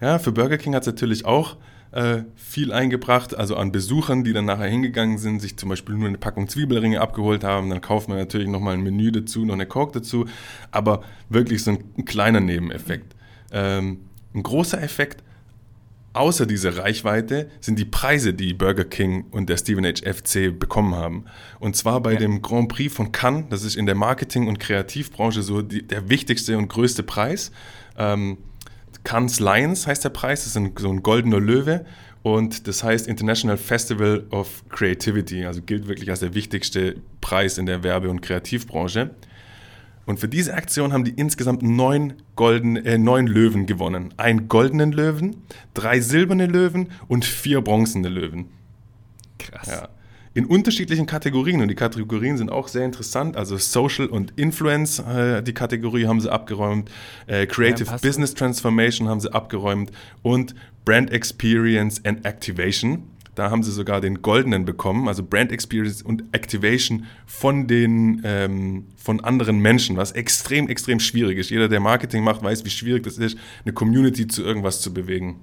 Ja, 0.00 0.18
für 0.18 0.32
Burger 0.32 0.56
King 0.56 0.74
hat 0.74 0.82
es 0.82 0.86
natürlich 0.86 1.24
auch 1.24 1.56
äh, 1.94 2.24
viel 2.34 2.72
eingebracht, 2.72 3.36
also 3.36 3.54
an 3.56 3.70
Besuchern, 3.70 4.24
die 4.24 4.32
dann 4.32 4.46
nachher 4.46 4.66
hingegangen 4.66 5.16
sind, 5.16 5.40
sich 5.40 5.56
zum 5.56 5.68
Beispiel 5.68 5.94
nur 5.94 6.08
eine 6.08 6.18
Packung 6.18 6.48
Zwiebelringe 6.48 7.00
abgeholt 7.00 7.44
haben. 7.44 7.70
Dann 7.70 7.80
kauft 7.80 8.08
man 8.08 8.18
natürlich 8.18 8.48
nochmal 8.48 8.74
ein 8.74 8.82
Menü 8.82 9.12
dazu, 9.12 9.44
noch 9.44 9.54
eine 9.54 9.66
Coke 9.66 9.92
dazu. 9.92 10.26
Aber 10.72 11.02
wirklich 11.28 11.62
so 11.62 11.70
ein, 11.70 11.84
ein 11.96 12.04
kleiner 12.04 12.40
Nebeneffekt. 12.40 13.14
Ähm, 13.52 14.00
ein 14.34 14.42
großer 14.42 14.82
Effekt, 14.82 15.22
außer 16.14 16.46
dieser 16.46 16.76
Reichweite, 16.78 17.48
sind 17.60 17.78
die 17.78 17.84
Preise, 17.84 18.34
die 18.34 18.54
Burger 18.54 18.84
King 18.84 19.26
und 19.30 19.48
der 19.48 19.56
Stevenage 19.56 20.02
FC 20.04 20.56
bekommen 20.58 20.96
haben. 20.96 21.26
Und 21.60 21.76
zwar 21.76 22.00
bei 22.00 22.14
Ja. 22.14 22.18
dem 22.18 22.42
Grand 22.42 22.68
Prix 22.70 22.92
von 22.92 23.12
Cannes, 23.12 23.44
das 23.50 23.62
ist 23.62 23.76
in 23.76 23.86
der 23.86 23.94
Marketing- 23.94 24.48
und 24.48 24.58
Kreativbranche 24.58 25.42
so 25.42 25.62
die, 25.62 25.86
der 25.86 26.08
wichtigste 26.08 26.58
und 26.58 26.66
größte 26.68 27.04
Preis. 27.04 27.52
Ähm, 27.96 28.38
Cannes 29.04 29.38
Lions 29.38 29.86
heißt 29.86 30.04
der 30.04 30.10
Preis, 30.10 30.40
das 30.40 30.56
ist 30.56 30.78
so 30.78 30.90
ein 30.90 31.02
goldener 31.02 31.38
Löwe 31.38 31.84
und 32.22 32.66
das 32.66 32.82
heißt 32.82 33.06
International 33.06 33.58
Festival 33.58 34.24
of 34.30 34.64
Creativity, 34.70 35.44
also 35.44 35.60
gilt 35.60 35.86
wirklich 35.86 36.10
als 36.10 36.20
der 36.20 36.34
wichtigste 36.34 36.96
Preis 37.20 37.58
in 37.58 37.66
der 37.66 37.82
Werbe- 37.82 38.08
und 38.08 38.22
Kreativbranche. 38.22 39.10
Und 40.06 40.20
für 40.20 40.28
diese 40.28 40.54
Aktion 40.54 40.92
haben 40.92 41.04
die 41.04 41.12
insgesamt 41.12 41.62
neun, 41.62 42.14
golden, 42.36 42.76
äh, 42.76 42.98
neun 42.98 43.26
Löwen 43.26 43.66
gewonnen. 43.66 44.12
Einen 44.16 44.48
goldenen 44.48 44.92
Löwen, 44.92 45.36
drei 45.72 46.00
silberne 46.00 46.46
Löwen 46.46 46.90
und 47.08 47.24
vier 47.24 47.62
bronzene 47.62 48.08
Löwen. 48.08 48.46
Krass. 49.38 49.68
Ja. 49.68 49.88
In 50.36 50.46
unterschiedlichen 50.46 51.06
Kategorien 51.06 51.62
und 51.62 51.68
die 51.68 51.76
Kategorien 51.76 52.36
sind 52.36 52.50
auch 52.50 52.66
sehr 52.66 52.84
interessant. 52.84 53.36
Also 53.36 53.56
Social 53.56 54.06
und 54.06 54.32
Influence, 54.34 54.98
äh, 54.98 55.44
die 55.44 55.54
Kategorie 55.54 56.06
haben 56.06 56.20
sie 56.20 56.30
abgeräumt. 56.30 56.90
Äh, 57.28 57.46
Creative 57.46 57.88
Ja. 57.88 57.98
Business 57.98 58.34
Transformation 58.34 59.08
haben 59.08 59.20
sie 59.20 59.32
abgeräumt 59.32 59.92
und 60.22 60.56
Brand 60.84 61.12
Experience 61.12 62.04
and 62.04 62.26
Activation. 62.26 63.04
Da 63.36 63.50
haben 63.50 63.62
sie 63.62 63.70
sogar 63.70 64.00
den 64.00 64.22
goldenen 64.22 64.64
bekommen, 64.64 65.08
also 65.08 65.22
Brand 65.22 65.52
Experience 65.52 66.02
und 66.02 66.24
Activation 66.32 67.06
von 67.26 67.68
den 67.68 68.20
ähm, 68.24 68.86
von 68.96 69.20
anderen 69.20 69.58
Menschen, 69.58 69.96
was 69.96 70.12
extrem 70.12 70.68
extrem 70.68 70.98
schwierig 70.98 71.38
ist. 71.38 71.50
Jeder, 71.50 71.68
der 71.68 71.80
Marketing 71.80 72.24
macht, 72.24 72.42
weiß, 72.42 72.64
wie 72.64 72.70
schwierig 72.70 73.04
das 73.04 73.18
ist, 73.18 73.38
eine 73.64 73.72
Community 73.72 74.26
zu 74.26 74.42
irgendwas 74.42 74.80
zu 74.80 74.92
bewegen. 74.92 75.40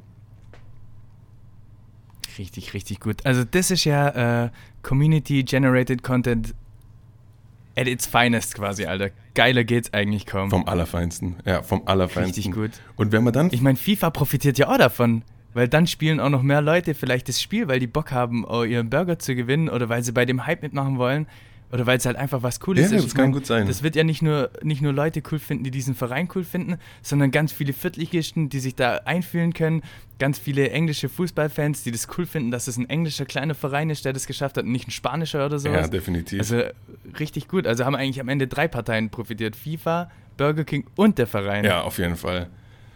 Richtig, 2.37 2.73
richtig 2.73 2.99
gut. 2.99 3.25
Also 3.25 3.43
das 3.43 3.71
ist 3.71 3.85
ja 3.85 4.45
äh, 4.45 4.49
Community-Generated 4.83 6.03
Content 6.03 6.53
at 7.75 7.87
its 7.87 8.05
finest 8.05 8.55
quasi, 8.55 8.85
Alter. 8.85 9.11
Geiler 9.33 9.63
geht's 9.63 9.93
eigentlich 9.93 10.25
kaum. 10.25 10.49
Vom 10.49 10.67
Allerfeinsten. 10.67 11.37
Ja, 11.45 11.61
vom 11.61 11.83
Allerfeinsten. 11.85 12.53
Richtig 12.53 12.53
gut. 12.53 12.71
Und 12.97 13.11
wenn 13.11 13.23
man 13.23 13.33
dann 13.33 13.49
Ich 13.51 13.61
meine, 13.61 13.77
FIFA 13.77 14.09
profitiert 14.09 14.57
ja 14.57 14.67
auch 14.69 14.77
davon, 14.77 15.23
weil 15.53 15.67
dann 15.67 15.87
spielen 15.87 16.19
auch 16.19 16.29
noch 16.29 16.41
mehr 16.41 16.61
Leute 16.61 16.93
vielleicht 16.93 17.29
das 17.29 17.41
Spiel, 17.41 17.67
weil 17.67 17.79
die 17.79 17.87
Bock 17.87 18.11
haben, 18.11 18.45
oh, 18.45 18.63
ihren 18.63 18.89
Burger 18.89 19.19
zu 19.19 19.35
gewinnen 19.35 19.69
oder 19.69 19.89
weil 19.89 20.03
sie 20.03 20.11
bei 20.11 20.25
dem 20.25 20.45
Hype 20.45 20.61
mitmachen 20.61 20.97
wollen 20.97 21.27
oder 21.71 21.85
weil 21.85 21.97
es 21.97 22.05
halt 22.05 22.17
einfach 22.17 22.43
was 22.43 22.59
Cooles 22.59 22.91
Ja, 22.91 22.97
ist. 22.97 23.03
das 23.03 23.11
Ich 23.11 23.15
kann 23.15 23.25
mein, 23.25 23.31
gut 23.33 23.45
sein. 23.45 23.67
Das 23.67 23.83
wird 23.83 23.95
ja 23.95 24.03
nicht 24.03 24.21
nur, 24.21 24.49
nicht 24.61 24.81
nur 24.81 24.93
Leute 24.93 25.21
cool 25.31 25.39
finden, 25.39 25.63
die 25.63 25.71
diesen 25.71 25.95
Verein 25.95 26.27
cool 26.35 26.43
finden, 26.43 26.77
sondern 27.01 27.31
ganz 27.31 27.51
viele 27.51 27.73
Viertligisten, 27.73 28.49
die 28.49 28.59
sich 28.59 28.75
da 28.75 28.97
einfühlen 29.05 29.53
können, 29.53 29.81
ganz 30.19 30.37
viele 30.37 30.69
englische 30.69 31.09
Fußballfans, 31.09 31.83
die 31.83 31.91
das 31.91 32.07
cool 32.17 32.25
finden, 32.25 32.51
dass 32.51 32.67
es 32.67 32.77
ein 32.77 32.89
englischer 32.89 33.25
kleiner 33.25 33.55
Verein 33.55 33.89
ist, 33.89 34.05
der 34.05 34.13
das 34.13 34.27
geschafft 34.27 34.57
hat 34.57 34.65
und 34.65 34.71
nicht 34.71 34.87
ein 34.87 34.91
spanischer 34.91 35.45
oder 35.45 35.59
sowas. 35.59 35.81
Ja, 35.81 35.87
definitiv. 35.87 36.39
Also 36.39 36.61
richtig 37.19 37.47
gut. 37.47 37.65
Also 37.67 37.85
haben 37.85 37.95
eigentlich 37.95 38.19
am 38.19 38.29
Ende 38.29 38.47
drei 38.47 38.67
Parteien 38.67 39.09
profitiert. 39.09 39.55
FIFA, 39.55 40.11
Burger 40.37 40.63
King 40.63 40.85
und 40.95 41.17
der 41.17 41.27
Verein. 41.27 41.63
ja, 41.65 41.81
auf 41.81 41.97
jeden 41.97 42.15
Fall. 42.15 42.47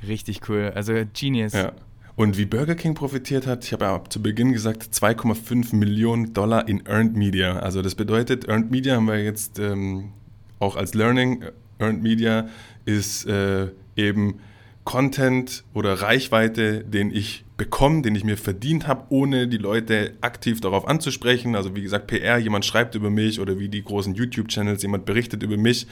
Richtig 0.08 0.48
cool. 0.50 0.72
Also 0.76 0.94
Genius. 1.14 1.54
Ja. 1.54 1.72
Und 2.16 2.38
wie 2.38 2.46
Burger 2.46 2.76
King 2.76 2.94
profitiert 2.94 3.46
hat, 3.46 3.66
ich 3.66 3.74
habe 3.74 3.86
ja 3.86 4.02
zu 4.08 4.22
Beginn 4.22 4.54
gesagt, 4.54 4.84
2,5 4.84 5.76
Millionen 5.76 6.34
Dollar 6.34 6.68
in 6.68 6.86
Earned 6.86 7.16
Media. 7.18 7.60
Also 7.60 7.82
das 7.82 7.96
bedeutet, 7.96 8.48
Earned 8.48 8.72
Media 8.72 8.96
haben 8.96 9.08
wir 9.08 9.22
jetzt 9.22 9.60
ähm, 9.60 10.14
auch 10.60 10.78
als 10.78 10.94
Learning. 10.94 11.44
Earned 11.78 12.04
Media 12.04 12.48
ist 12.86 13.26
äh, 13.26 13.68
eben 13.98 14.40
Content 14.86 15.66
oder 15.74 15.94
Reichweite, 15.94 16.86
den 16.86 17.12
ich 17.12 17.44
bekomme, 17.58 18.02
den 18.02 18.16
ich 18.16 18.24
mir 18.24 18.38
verdient 18.38 18.88
habe, 18.88 19.06
ohne 19.10 19.48
die 19.48 19.58
Leute 19.58 20.14
aktiv 20.22 20.62
darauf 20.62 20.88
anzusprechen. 20.88 21.56
Also 21.56 21.76
wie 21.76 21.82
gesagt, 21.82 22.08
PR, 22.08 22.38
jemand 22.38 22.64
schreibt 22.64 22.96
über 22.96 23.10
mich 23.10 23.42
oder 23.42 23.60
wie 23.60 23.68
die 23.68 23.84
großen 23.84 24.14
YouTube-Channels, 24.14 24.84
jemand 24.84 25.06
berichtet 25.06 25.44
über 25.44 25.58
mich. 25.58 25.88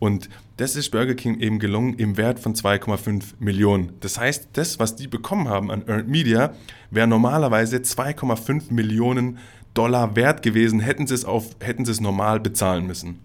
Und 0.00 0.28
das 0.56 0.74
ist 0.74 0.90
Burger 0.90 1.14
King 1.14 1.38
eben 1.38 1.60
gelungen 1.60 1.94
im 1.94 2.16
Wert 2.16 2.40
von 2.40 2.54
2,5 2.54 3.34
Millionen. 3.38 3.92
Das 4.00 4.18
heißt, 4.18 4.48
das, 4.54 4.80
was 4.80 4.96
die 4.96 5.06
bekommen 5.06 5.48
haben 5.48 5.70
an 5.70 5.84
Earned 5.86 6.08
Media, 6.08 6.54
wäre 6.90 7.06
normalerweise 7.06 7.76
2,5 7.76 8.72
Millionen 8.72 9.38
Dollar 9.74 10.16
wert 10.16 10.42
gewesen, 10.42 10.80
hätten 10.80 11.06
sie 11.06 11.14
es, 11.14 11.24
auf, 11.24 11.54
hätten 11.60 11.84
sie 11.84 11.92
es 11.92 12.00
normal 12.00 12.40
bezahlen 12.40 12.86
müssen. 12.86 13.20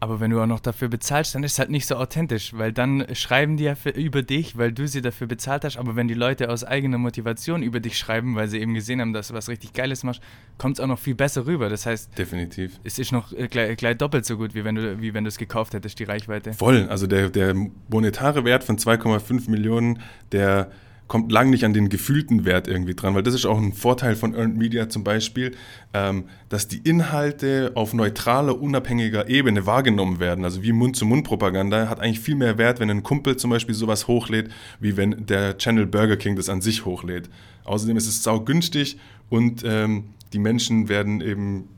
Aber 0.00 0.20
wenn 0.20 0.30
du 0.30 0.40
auch 0.40 0.46
noch 0.46 0.60
dafür 0.60 0.88
bezahlst, 0.88 1.34
dann 1.34 1.42
ist 1.42 1.52
es 1.52 1.58
halt 1.58 1.70
nicht 1.70 1.86
so 1.86 1.96
authentisch, 1.96 2.52
weil 2.54 2.72
dann 2.72 3.04
schreiben 3.14 3.56
die 3.56 3.64
ja 3.64 3.74
für, 3.74 3.90
über 3.90 4.22
dich, 4.22 4.56
weil 4.56 4.72
du 4.72 4.86
sie 4.86 5.02
dafür 5.02 5.26
bezahlt 5.26 5.64
hast. 5.64 5.76
Aber 5.76 5.96
wenn 5.96 6.06
die 6.06 6.14
Leute 6.14 6.50
aus 6.50 6.62
eigener 6.62 6.98
Motivation 6.98 7.62
über 7.62 7.80
dich 7.80 7.98
schreiben, 7.98 8.36
weil 8.36 8.46
sie 8.48 8.60
eben 8.60 8.74
gesehen 8.74 9.00
haben, 9.00 9.12
dass 9.12 9.28
du 9.28 9.34
was 9.34 9.48
richtig 9.48 9.72
Geiles 9.72 10.04
machst, 10.04 10.20
kommt 10.56 10.78
es 10.78 10.80
auch 10.80 10.86
noch 10.86 11.00
viel 11.00 11.16
besser 11.16 11.46
rüber. 11.46 11.68
Das 11.68 11.84
heißt, 11.84 12.16
Definitiv. 12.16 12.78
es 12.84 12.98
ist 13.00 13.10
noch 13.10 13.32
äh, 13.32 13.48
gleich, 13.48 13.76
gleich 13.76 13.96
doppelt 13.96 14.24
so 14.24 14.36
gut, 14.36 14.54
wie 14.54 14.64
wenn 14.64 14.76
du 14.76 15.00
wie 15.00 15.14
wenn 15.14 15.24
du 15.24 15.28
es 15.28 15.38
gekauft 15.38 15.74
hättest, 15.74 15.98
die 15.98 16.04
Reichweite. 16.04 16.52
Voll. 16.52 16.86
Also 16.88 17.08
der, 17.08 17.28
der 17.28 17.54
monetare 17.88 18.44
Wert 18.44 18.62
von 18.62 18.78
2,5 18.78 19.50
Millionen, 19.50 20.00
der 20.30 20.70
kommt 21.08 21.32
lang 21.32 21.50
nicht 21.50 21.64
an 21.64 21.72
den 21.72 21.88
gefühlten 21.88 22.44
Wert 22.44 22.68
irgendwie 22.68 22.94
dran, 22.94 23.14
weil 23.14 23.22
das 23.22 23.34
ist 23.34 23.46
auch 23.46 23.58
ein 23.58 23.72
Vorteil 23.72 24.14
von 24.14 24.34
Earned 24.34 24.58
Media 24.58 24.88
zum 24.88 25.04
Beispiel, 25.04 25.56
ähm, 25.94 26.24
dass 26.50 26.68
die 26.68 26.78
Inhalte 26.78 27.72
auf 27.74 27.94
neutraler, 27.94 28.60
unabhängiger 28.60 29.28
Ebene 29.28 29.66
wahrgenommen 29.66 30.20
werden. 30.20 30.44
Also 30.44 30.62
wie 30.62 30.72
Mund-zu-Mund-Propaganda 30.72 31.88
hat 31.88 32.00
eigentlich 32.00 32.20
viel 32.20 32.36
mehr 32.36 32.58
Wert, 32.58 32.78
wenn 32.78 32.90
ein 32.90 33.02
Kumpel 33.02 33.36
zum 33.36 33.50
Beispiel 33.50 33.74
sowas 33.74 34.06
hochlädt, 34.06 34.50
wie 34.80 34.96
wenn 34.96 35.26
der 35.26 35.56
Channel 35.56 35.86
Burger 35.86 36.16
King 36.16 36.36
das 36.36 36.50
an 36.50 36.60
sich 36.60 36.84
hochlädt. 36.84 37.30
Außerdem 37.64 37.96
ist 37.96 38.06
es 38.06 38.22
saugünstig 38.22 38.98
und 39.30 39.62
ähm, 39.64 40.10
die 40.34 40.38
Menschen 40.38 40.88
werden 40.90 41.22
eben 41.22 41.68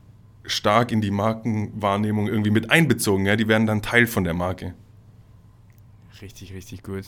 stark 0.43 0.91
in 0.91 1.01
die 1.01 1.11
Markenwahrnehmung 1.11 2.27
irgendwie 2.27 2.51
mit 2.51 2.69
einbezogen. 2.69 3.25
Ja? 3.25 3.37
Die 3.37 3.47
werden 3.47 3.65
dann 3.65 3.81
Teil 3.81 4.07
von 4.07 4.25
der 4.25 4.33
Marke. 4.33 4.73
Richtig, 6.21 6.53
richtig 6.53 6.83
gut. 6.83 7.05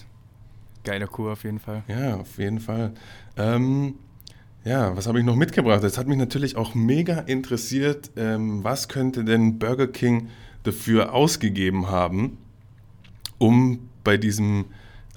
Geiler 0.83 1.07
Coup 1.07 1.29
auf 1.29 1.43
jeden 1.43 1.59
Fall. 1.59 1.83
Ja, 1.87 2.15
auf 2.15 2.37
jeden 2.37 2.59
Fall. 2.59 2.93
Ähm, 3.37 3.95
ja, 4.65 4.95
was 4.95 5.07
habe 5.07 5.19
ich 5.19 5.25
noch 5.25 5.35
mitgebracht? 5.35 5.83
Das 5.83 5.97
hat 5.97 6.07
mich 6.07 6.17
natürlich 6.17 6.55
auch 6.55 6.73
mega 6.73 7.19
interessiert, 7.19 8.11
ähm, 8.15 8.63
was 8.63 8.87
könnte 8.87 9.23
denn 9.23 9.59
Burger 9.59 9.87
King 9.87 10.29
dafür 10.63 11.13
ausgegeben 11.13 11.89
haben, 11.89 12.37
um 13.37 13.89
bei 14.03 14.17
diesem 14.17 14.65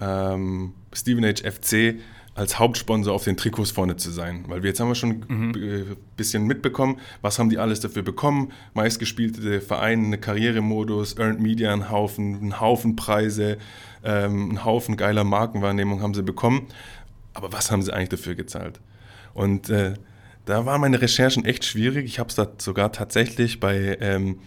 ähm, 0.00 0.73
Stevenage 0.92 1.50
FC 1.50 2.00
als 2.37 2.59
Hauptsponsor 2.59 3.14
auf 3.14 3.25
den 3.25 3.37
Trikots 3.37 3.71
vorne 3.71 3.97
zu 3.97 4.11
sein. 4.11 4.45
Weil 4.47 4.62
wir 4.62 4.69
jetzt 4.69 4.78
haben 4.78 4.88
wir 4.88 4.95
schon 4.95 5.25
ein 5.28 5.55
äh, 5.55 5.85
bisschen 6.16 6.47
mitbekommen, 6.47 7.00
was 7.23 7.38
haben 7.38 7.49
die 7.49 7.59
alles 7.59 7.81
dafür 7.81 8.02
bekommen. 8.02 8.52
Meistgespielte 8.75 9.62
Vereine, 9.62 10.19
Karrieremodus, 10.19 11.19
Earned 11.19 11.40
Media, 11.40 11.73
ein 11.73 11.90
Haufen, 11.90 12.47
ein 12.47 12.61
Haufen 12.61 12.95
Preise, 12.95 13.57
ähm, 14.05 14.50
ein 14.52 14.64
Haufen 14.64 14.99
geiler 14.99 15.25
Markenwahrnehmung 15.25 16.02
haben 16.02 16.12
sie 16.12 16.23
bekommen. 16.23 16.69
Aber 17.33 17.52
was 17.52 17.71
haben 17.71 17.83
sie 17.83 17.93
eigentlich 17.93 18.11
dafür 18.11 18.35
gezahlt? 18.35 18.81
Und 19.33 19.71
äh, 19.71 19.95
da 20.45 20.66
waren 20.66 20.81
meine 20.81 21.00
Recherchen 21.00 21.45
echt 21.45 21.64
schwierig. 21.64 22.05
Ich 22.05 22.19
habe 22.19 22.28
es 22.28 22.37
da 22.37 22.49
sogar 22.59 22.93
tatsächlich 22.93 23.61
bei 23.61 23.97
ähm, 24.00 24.40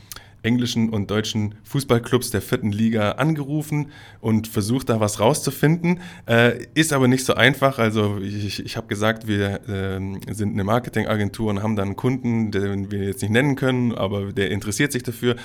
englischen 0.43 0.89
und 0.89 1.12
deutschen 1.12 1.55
Fußballclubs 1.63 2.31
der 2.31 2.41
vierten 2.41 2.72
Liga 2.72 3.13
angerufen 3.13 3.91
und 4.22 4.48
versucht 4.48 4.89
da 4.89 5.00
was 5.00 5.19
rauszufinden. 5.19 6.01
Äh, 6.27 6.65
ist 6.74 6.93
aber 6.93 7.08
nicht 7.08 7.25
so 7.25 7.34
einfach. 7.34 7.79
Also 7.79 8.17
ich, 8.19 8.63
ich 8.63 8.77
habe 8.77 8.88
gesagt, 8.88 9.27
wir 9.27 9.67
äh, 9.67 10.00
sind 10.34 10.53
eine 10.53 10.63
Marketingagentur 10.63 11.50
und 11.50 11.63
haben 11.63 11.75
dann 11.75 11.89
einen 11.89 11.96
Kunden, 11.96 12.51
den 12.51 12.91
wir 12.91 13.03
jetzt 13.03 13.22
nicht 13.22 13.31
nennen 13.31 13.55
können, 13.55 13.93
aber 13.93 14.31
der 14.31 14.51
interessiert 14.51 14.91
sich 14.91 15.03
dafür. 15.03 15.36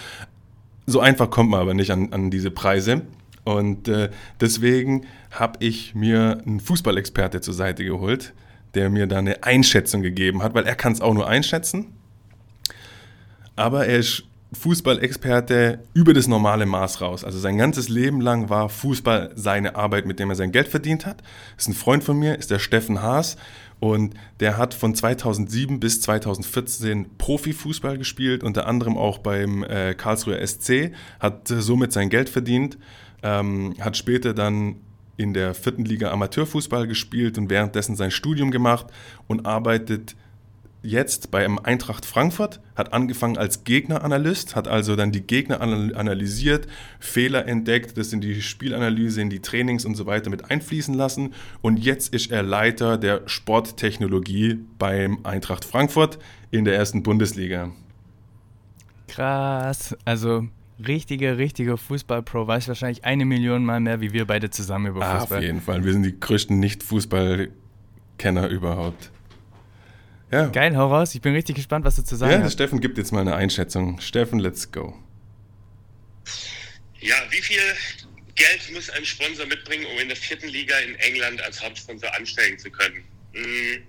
So 0.86 1.00
einfach 1.00 1.30
kommt 1.30 1.50
man 1.50 1.60
aber 1.60 1.74
nicht 1.74 1.90
an, 1.90 2.12
an 2.12 2.30
diese 2.30 2.50
Preise. 2.50 3.02
Und 3.44 3.88
äh, 3.88 4.10
deswegen 4.40 5.06
habe 5.30 5.58
ich 5.64 5.94
mir 5.94 6.42
einen 6.46 6.60
Fußballexperte 6.60 7.40
zur 7.40 7.54
Seite 7.54 7.84
geholt, 7.84 8.32
der 8.74 8.90
mir 8.90 9.06
da 9.06 9.18
eine 9.18 9.42
Einschätzung 9.44 10.02
gegeben 10.02 10.42
hat, 10.42 10.54
weil 10.54 10.64
er 10.64 10.74
kann 10.74 10.92
es 10.92 11.00
auch 11.00 11.14
nur 11.14 11.28
einschätzen. 11.28 11.92
Aber 13.56 13.86
er 13.86 13.98
ist 13.98 14.24
Fußballexperte 14.54 15.84
über 15.94 16.14
das 16.14 16.26
normale 16.26 16.66
Maß 16.66 17.00
raus. 17.00 17.24
Also 17.24 17.38
sein 17.38 17.58
ganzes 17.58 17.88
Leben 17.88 18.20
lang 18.20 18.48
war 18.48 18.68
Fußball 18.68 19.32
seine 19.34 19.76
Arbeit, 19.76 20.06
mit 20.06 20.18
dem 20.18 20.30
er 20.30 20.36
sein 20.36 20.52
Geld 20.52 20.68
verdient 20.68 21.06
hat. 21.06 21.22
Ist 21.56 21.68
ein 21.68 21.74
Freund 21.74 22.04
von 22.04 22.18
mir, 22.18 22.38
ist 22.38 22.50
der 22.50 22.58
Steffen 22.58 23.02
Haas. 23.02 23.36
Und 23.80 24.14
der 24.40 24.56
hat 24.56 24.72
von 24.72 24.94
2007 24.94 25.80
bis 25.80 26.00
2014 26.00 27.18
Profifußball 27.18 27.98
gespielt, 27.98 28.42
unter 28.42 28.66
anderem 28.66 28.96
auch 28.96 29.18
beim 29.18 29.62
äh, 29.64 29.94
Karlsruher 29.94 30.46
SC, 30.46 30.92
hat 31.20 31.50
äh, 31.50 31.60
somit 31.60 31.92
sein 31.92 32.08
Geld 32.08 32.28
verdient, 32.28 32.78
ähm, 33.22 33.74
hat 33.80 33.96
später 33.96 34.32
dann 34.32 34.76
in 35.16 35.34
der 35.34 35.54
vierten 35.54 35.84
Liga 35.84 36.10
Amateurfußball 36.10 36.86
gespielt 36.86 37.38
und 37.38 37.50
währenddessen 37.50 37.96
sein 37.96 38.10
Studium 38.10 38.50
gemacht 38.50 38.86
und 39.26 39.46
arbeitet 39.46 40.16
jetzt 40.84 41.30
beim 41.30 41.58
Eintracht 41.58 42.04
Frankfurt, 42.04 42.60
hat 42.76 42.92
angefangen 42.92 43.36
als 43.38 43.64
Gegneranalyst, 43.64 44.54
hat 44.54 44.68
also 44.68 44.94
dann 44.96 45.10
die 45.12 45.22
Gegner 45.22 45.60
analysiert, 45.60 46.68
Fehler 47.00 47.46
entdeckt, 47.48 47.96
das 47.96 48.12
in 48.12 48.20
die 48.20 48.42
Spielanalyse, 48.42 49.20
in 49.20 49.30
die 49.30 49.40
Trainings 49.40 49.84
und 49.84 49.94
so 49.94 50.06
weiter 50.06 50.30
mit 50.30 50.50
einfließen 50.50 50.94
lassen. 50.94 51.32
Und 51.62 51.78
jetzt 51.78 52.12
ist 52.14 52.30
er 52.30 52.42
Leiter 52.42 52.98
der 52.98 53.22
Sporttechnologie 53.26 54.58
beim 54.78 55.18
Eintracht 55.24 55.64
Frankfurt 55.64 56.18
in 56.50 56.64
der 56.64 56.76
ersten 56.76 57.02
Bundesliga. 57.02 57.70
Krass, 59.08 59.96
also 60.04 60.46
richtiger, 60.86 61.38
richtiger 61.38 61.78
Fußballpro 61.78 62.46
weiß 62.46 62.68
wahrscheinlich 62.68 63.04
eine 63.04 63.24
Million 63.24 63.64
Mal 63.64 63.80
mehr 63.80 64.00
wie 64.00 64.12
wir 64.12 64.26
beide 64.26 64.50
zusammen 64.50 64.88
über 64.88 65.00
Fußball. 65.00 65.38
Ah, 65.38 65.38
auf 65.38 65.42
jeden 65.42 65.60
Fall, 65.60 65.84
wir 65.84 65.92
sind 65.92 66.02
die 66.04 66.18
größten 66.18 66.58
Nicht-Fußballkenner 66.58 68.48
überhaupt. 68.48 69.10
Ja. 70.30 70.46
Geil, 70.48 70.76
hau 70.76 70.88
raus. 70.88 71.14
Ich 71.14 71.20
bin 71.20 71.34
richtig 71.34 71.56
gespannt, 71.56 71.84
was 71.84 71.96
du 71.96 72.02
zu 72.02 72.16
sagen 72.16 72.32
ja, 72.32 72.42
hast. 72.42 72.54
Steffen 72.54 72.80
gibt 72.80 72.98
jetzt 72.98 73.12
mal 73.12 73.20
eine 73.20 73.34
Einschätzung. 73.36 74.00
Steffen, 74.00 74.38
let's 74.38 74.70
go. 74.72 74.94
Ja, 77.00 77.16
wie 77.30 77.42
viel 77.42 77.60
Geld 78.34 78.72
muss 78.72 78.90
ein 78.90 79.04
Sponsor 79.04 79.46
mitbringen, 79.46 79.86
um 79.92 79.98
in 79.98 80.08
der 80.08 80.16
vierten 80.16 80.48
Liga 80.48 80.76
in 80.78 80.94
England 80.96 81.42
als 81.42 81.62
Hauptsponsor 81.62 82.14
ansteigen 82.16 82.58
zu 82.58 82.70
können? 82.70 83.04
Hm 83.34 83.84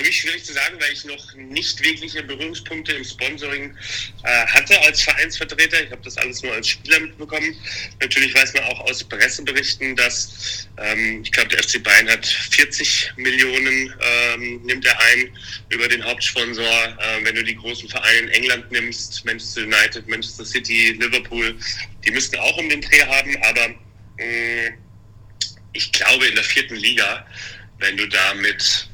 für 0.00 0.06
mich 0.06 0.20
schwierig 0.20 0.44
zu 0.44 0.52
sagen, 0.54 0.76
weil 0.80 0.92
ich 0.92 1.04
noch 1.04 1.34
nicht 1.34 1.82
wirkliche 1.82 2.22
Berührungspunkte 2.22 2.92
im 2.92 3.04
Sponsoring 3.04 3.76
äh, 4.24 4.46
hatte 4.46 4.80
als 4.82 5.02
Vereinsvertreter. 5.02 5.84
Ich 5.84 5.90
habe 5.90 6.00
das 6.02 6.16
alles 6.16 6.42
nur 6.42 6.52
als 6.54 6.68
Spieler 6.68 7.00
mitbekommen. 7.00 7.54
Natürlich 8.00 8.34
weiß 8.34 8.54
man 8.54 8.64
auch 8.64 8.80
aus 8.80 9.04
Presseberichten, 9.04 9.96
dass 9.96 10.68
ähm, 10.78 11.22
ich 11.22 11.32
glaube, 11.32 11.48
der 11.50 11.62
FC 11.62 11.82
Bayern 11.82 12.08
hat 12.08 12.26
40 12.26 13.12
Millionen 13.16 13.94
ähm, 14.00 14.62
nimmt 14.64 14.86
er 14.86 14.98
ein 15.00 15.36
über 15.68 15.86
den 15.86 16.02
Hauptsponsor. 16.02 16.64
Äh, 16.64 17.24
wenn 17.24 17.34
du 17.34 17.44
die 17.44 17.56
großen 17.56 17.88
Vereine 17.88 18.20
in 18.20 18.28
England 18.30 18.72
nimmst, 18.72 19.22
Manchester 19.26 19.62
United, 19.62 20.08
Manchester 20.08 20.46
City, 20.46 20.96
Liverpool, 20.98 21.54
die 22.06 22.10
müssten 22.10 22.38
auch 22.38 22.56
um 22.56 22.68
den 22.70 22.80
Dreh 22.80 23.04
haben. 23.04 23.36
Aber 23.42 23.68
mm, 23.68 24.78
ich 25.74 25.92
glaube, 25.92 26.26
in 26.26 26.34
der 26.34 26.44
vierten 26.44 26.76
Liga, 26.76 27.26
wenn 27.78 27.98
du 27.98 28.08
da 28.08 28.34
mit 28.34 28.88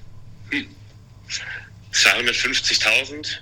250.000 1.96 3.40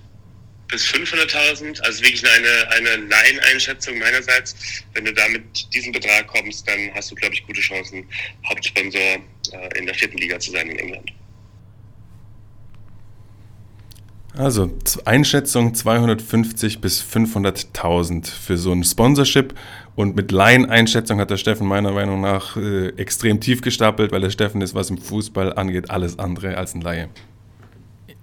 bis 0.68 0.86
500.000, 0.86 1.80
also 1.82 2.02
wirklich 2.02 2.24
eine, 2.24 2.70
eine 2.70 3.08
Laien-Einschätzung 3.08 3.98
meinerseits. 3.98 4.54
Wenn 4.94 5.04
du 5.04 5.12
da 5.12 5.28
mit 5.28 5.42
diesem 5.74 5.92
Betrag 5.92 6.26
kommst, 6.26 6.66
dann 6.66 6.90
hast 6.94 7.10
du, 7.10 7.14
glaube 7.14 7.34
ich, 7.34 7.46
gute 7.46 7.60
Chancen, 7.60 8.06
Hauptsponsor 8.48 9.00
äh, 9.00 9.78
in 9.78 9.86
der 9.86 9.94
vierten 9.94 10.18
Liga 10.18 10.38
zu 10.38 10.52
sein 10.52 10.68
in 10.68 10.78
England. 10.78 11.12
Also 14.36 14.76
Einschätzung 15.04 15.74
250 15.74 16.80
bis 16.80 17.00
500.000 17.02 18.28
für 18.28 18.56
so 18.56 18.72
ein 18.72 18.82
Sponsorship 18.82 19.54
und 19.94 20.16
mit 20.16 20.32
Laien-Einschätzung 20.32 21.20
hat 21.20 21.30
der 21.30 21.36
Steffen 21.36 21.68
meiner 21.68 21.92
Meinung 21.92 22.20
nach 22.20 22.56
äh, 22.56 22.88
extrem 22.96 23.40
tief 23.40 23.60
gestapelt, 23.60 24.10
weil 24.10 24.22
der 24.22 24.30
Steffen 24.30 24.60
ist, 24.60 24.74
was 24.74 24.90
im 24.90 24.98
Fußball 24.98 25.52
angeht, 25.52 25.90
alles 25.90 26.18
andere 26.18 26.56
als 26.56 26.74
ein 26.74 26.80
Laie. 26.80 27.10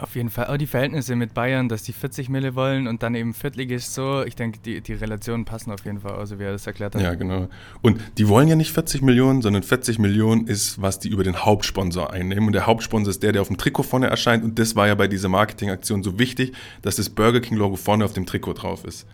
Auf 0.02 0.16
jeden 0.16 0.32
Fall. 0.32 0.48
Auch 0.48 0.58
die 0.58 0.66
Verhältnisse 0.66 1.16
mit 1.16 1.36
Bayern, 1.36 1.70
dass 1.70 1.84
die 1.84 1.94
40 1.94 2.28
Mille 2.28 2.56
wollen 2.56 2.88
und 2.88 3.04
dann 3.04 3.14
eben 3.14 3.36
Viertligist 3.36 3.94
so. 3.94 4.24
Ich 4.24 4.36
denke, 4.36 4.58
die, 4.60 4.82
die 4.82 4.94
Relationen 4.94 5.46
passen 5.46 5.72
auf 5.72 5.86
jeden 5.86 6.00
Fall, 6.00 6.14
also 6.14 6.40
wie 6.40 6.44
er 6.44 6.52
das 6.52 6.66
erklärt 6.66 6.96
hat. 6.96 7.02
Ja, 7.04 7.14
genau. 7.14 7.50
Und 7.84 8.02
die 8.18 8.28
wollen 8.28 8.48
ja 8.48 8.56
nicht 8.56 8.72
40 8.72 9.04
Millionen, 9.04 9.44
sondern 9.44 9.62
40 9.62 10.00
Millionen 10.00 10.48
ist, 10.48 10.82
was 10.82 10.98
die 10.98 11.10
über 11.10 11.24
den 11.24 11.46
Hauptsponsor 11.46 12.12
einnehmen. 12.12 12.48
Und 12.48 12.54
der 12.54 12.66
Hauptsponsor 12.66 13.12
ist 13.12 13.22
der, 13.22 13.32
der 13.32 13.44
auf 13.44 13.48
dem 13.48 13.58
Trikot 13.58 13.84
vorne 13.84 14.08
erscheint. 14.08 14.44
Und 14.44 14.58
das 14.58 14.76
war 14.76 14.88
ja 14.88 14.96
bei 14.96 15.08
dieser 15.08 15.30
Marketingaktion 15.30 16.02
so 16.02 16.18
wichtig, 16.18 16.54
dass 16.82 16.96
das 16.96 17.12
Burger 17.12 17.40
King-Logo 17.40 17.76
vorne 17.76 18.04
auf 18.04 18.14
dem 18.14 18.26
Trikot 18.26 18.54
drauf 18.54 18.84
ist. 18.86 19.06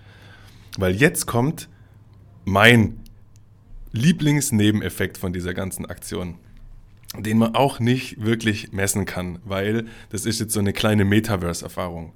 Weil 0.78 0.96
jetzt 0.96 1.26
kommt 1.26 1.68
mein 2.46 3.02
Lieblingsnebeneffekt 3.92 5.18
von 5.18 5.34
dieser 5.34 5.54
ganzen 5.54 5.86
Aktion 5.86 6.36
den 7.16 7.38
man 7.38 7.56
auch 7.56 7.80
nicht 7.80 8.24
wirklich 8.24 8.72
messen 8.72 9.06
kann, 9.06 9.40
weil 9.46 9.86
das 10.10 10.26
ist 10.26 10.40
jetzt 10.40 10.54
so 10.54 10.60
eine 10.60 10.74
kleine 10.74 11.06
Metaverse-Erfahrung. 11.06 12.14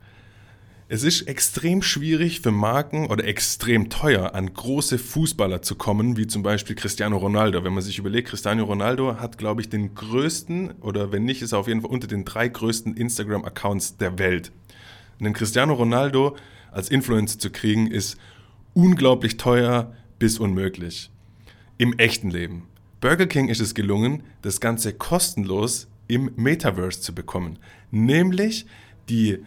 Es 0.93 1.03
ist 1.03 1.21
extrem 1.21 1.81
schwierig 1.81 2.41
für 2.41 2.51
Marken 2.51 3.07
oder 3.07 3.23
extrem 3.23 3.89
teuer, 3.89 4.35
an 4.35 4.53
große 4.53 4.99
Fußballer 4.99 5.61
zu 5.61 5.75
kommen, 5.75 6.17
wie 6.17 6.27
zum 6.27 6.43
Beispiel 6.43 6.75
Cristiano 6.75 7.15
Ronaldo. 7.15 7.63
Wenn 7.63 7.71
man 7.73 7.81
sich 7.81 7.97
überlegt, 7.97 8.27
Cristiano 8.27 8.65
Ronaldo 8.65 9.17
hat, 9.17 9.37
glaube 9.37 9.61
ich, 9.61 9.69
den 9.69 9.95
größten, 9.95 10.71
oder 10.81 11.13
wenn 11.13 11.23
nicht, 11.23 11.41
ist 11.41 11.53
er 11.53 11.59
auf 11.59 11.69
jeden 11.69 11.79
Fall 11.79 11.91
unter 11.91 12.07
den 12.07 12.25
drei 12.25 12.49
größten 12.49 12.97
Instagram-Accounts 12.97 13.95
der 13.97 14.19
Welt. 14.19 14.51
Und 15.17 15.23
den 15.23 15.33
Cristiano 15.33 15.75
Ronaldo 15.75 16.35
als 16.71 16.89
Influencer 16.89 17.39
zu 17.39 17.51
kriegen, 17.51 17.87
ist 17.87 18.17
unglaublich 18.73 19.37
teuer 19.37 19.95
bis 20.19 20.39
unmöglich. 20.39 21.09
Im 21.77 21.97
echten 21.99 22.31
Leben. 22.31 22.63
Burger 23.01 23.25
King 23.25 23.49
ist 23.49 23.59
es 23.59 23.73
gelungen, 23.73 24.21
das 24.43 24.61
Ganze 24.61 24.93
kostenlos 24.93 25.87
im 26.07 26.31
Metaverse 26.35 27.01
zu 27.01 27.15
bekommen. 27.15 27.57
Nämlich 27.89 28.67
die, 29.09 29.39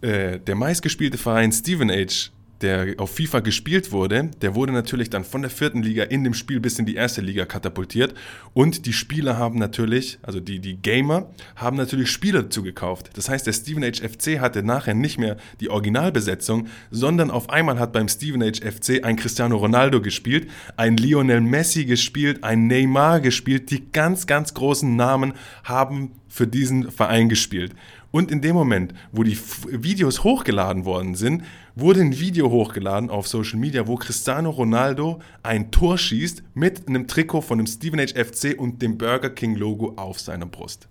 äh, 0.00 0.40
der 0.40 0.54
meistgespielte 0.54 1.18
Verein 1.18 1.52
Steven 1.52 1.90
Age 1.90 2.32
der 2.62 2.94
auf 2.98 3.14
FIFA 3.14 3.40
gespielt 3.40 3.92
wurde, 3.92 4.30
der 4.40 4.54
wurde 4.54 4.72
natürlich 4.72 5.10
dann 5.10 5.24
von 5.24 5.42
der 5.42 5.50
vierten 5.50 5.82
Liga 5.82 6.04
in 6.04 6.24
dem 6.24 6.34
Spiel 6.34 6.60
bis 6.60 6.78
in 6.78 6.86
die 6.86 6.94
erste 6.94 7.20
Liga 7.20 7.44
katapultiert. 7.44 8.14
Und 8.54 8.86
die 8.86 8.92
Spieler 8.92 9.36
haben 9.36 9.58
natürlich, 9.58 10.18
also 10.22 10.40
die, 10.40 10.58
die 10.58 10.76
Gamer, 10.76 11.30
haben 11.54 11.76
natürlich 11.76 12.10
Spieler 12.10 12.44
dazu 12.44 12.62
gekauft. 12.62 13.10
Das 13.14 13.28
heißt, 13.28 13.46
der 13.46 13.52
Steven 13.52 13.84
Age 13.84 14.00
FC 14.00 14.40
hatte 14.40 14.62
nachher 14.62 14.94
nicht 14.94 15.18
mehr 15.18 15.36
die 15.60 15.70
Originalbesetzung, 15.70 16.68
sondern 16.90 17.30
auf 17.30 17.50
einmal 17.50 17.78
hat 17.78 17.92
beim 17.92 18.08
Steven 18.08 18.42
Age 18.42 18.60
FC 18.60 19.04
ein 19.04 19.16
Cristiano 19.16 19.56
Ronaldo 19.56 20.00
gespielt, 20.00 20.50
ein 20.76 20.96
Lionel 20.96 21.40
Messi 21.40 21.84
gespielt, 21.84 22.42
ein 22.42 22.66
Neymar 22.66 23.20
gespielt. 23.20 23.70
Die 23.70 23.90
ganz, 23.92 24.26
ganz 24.26 24.54
großen 24.54 24.96
Namen 24.96 25.34
haben 25.64 26.12
für 26.28 26.46
diesen 26.46 26.90
Verein 26.90 27.28
gespielt. 27.28 27.72
Und 28.16 28.30
in 28.30 28.40
dem 28.40 28.56
Moment, 28.56 28.94
wo 29.12 29.24
die 29.24 29.38
Videos 29.68 30.24
hochgeladen 30.24 30.86
worden 30.86 31.14
sind, 31.16 31.44
wurde 31.74 32.00
ein 32.00 32.18
Video 32.18 32.48
hochgeladen 32.50 33.10
auf 33.10 33.28
Social 33.28 33.58
Media, 33.58 33.86
wo 33.86 33.96
Cristiano 33.96 34.48
Ronaldo 34.48 35.20
ein 35.42 35.70
Tor 35.70 35.98
schießt 35.98 36.42
mit 36.54 36.88
einem 36.88 37.08
Trikot 37.08 37.42
von 37.42 37.58
dem 37.58 37.66
Steven 37.66 38.00
H. 38.00 38.14
FC 38.14 38.58
und 38.58 38.80
dem 38.80 38.96
Burger 38.96 39.28
King 39.28 39.54
Logo 39.54 39.92
auf 39.96 40.18
seiner 40.18 40.46
Brust. 40.46 40.88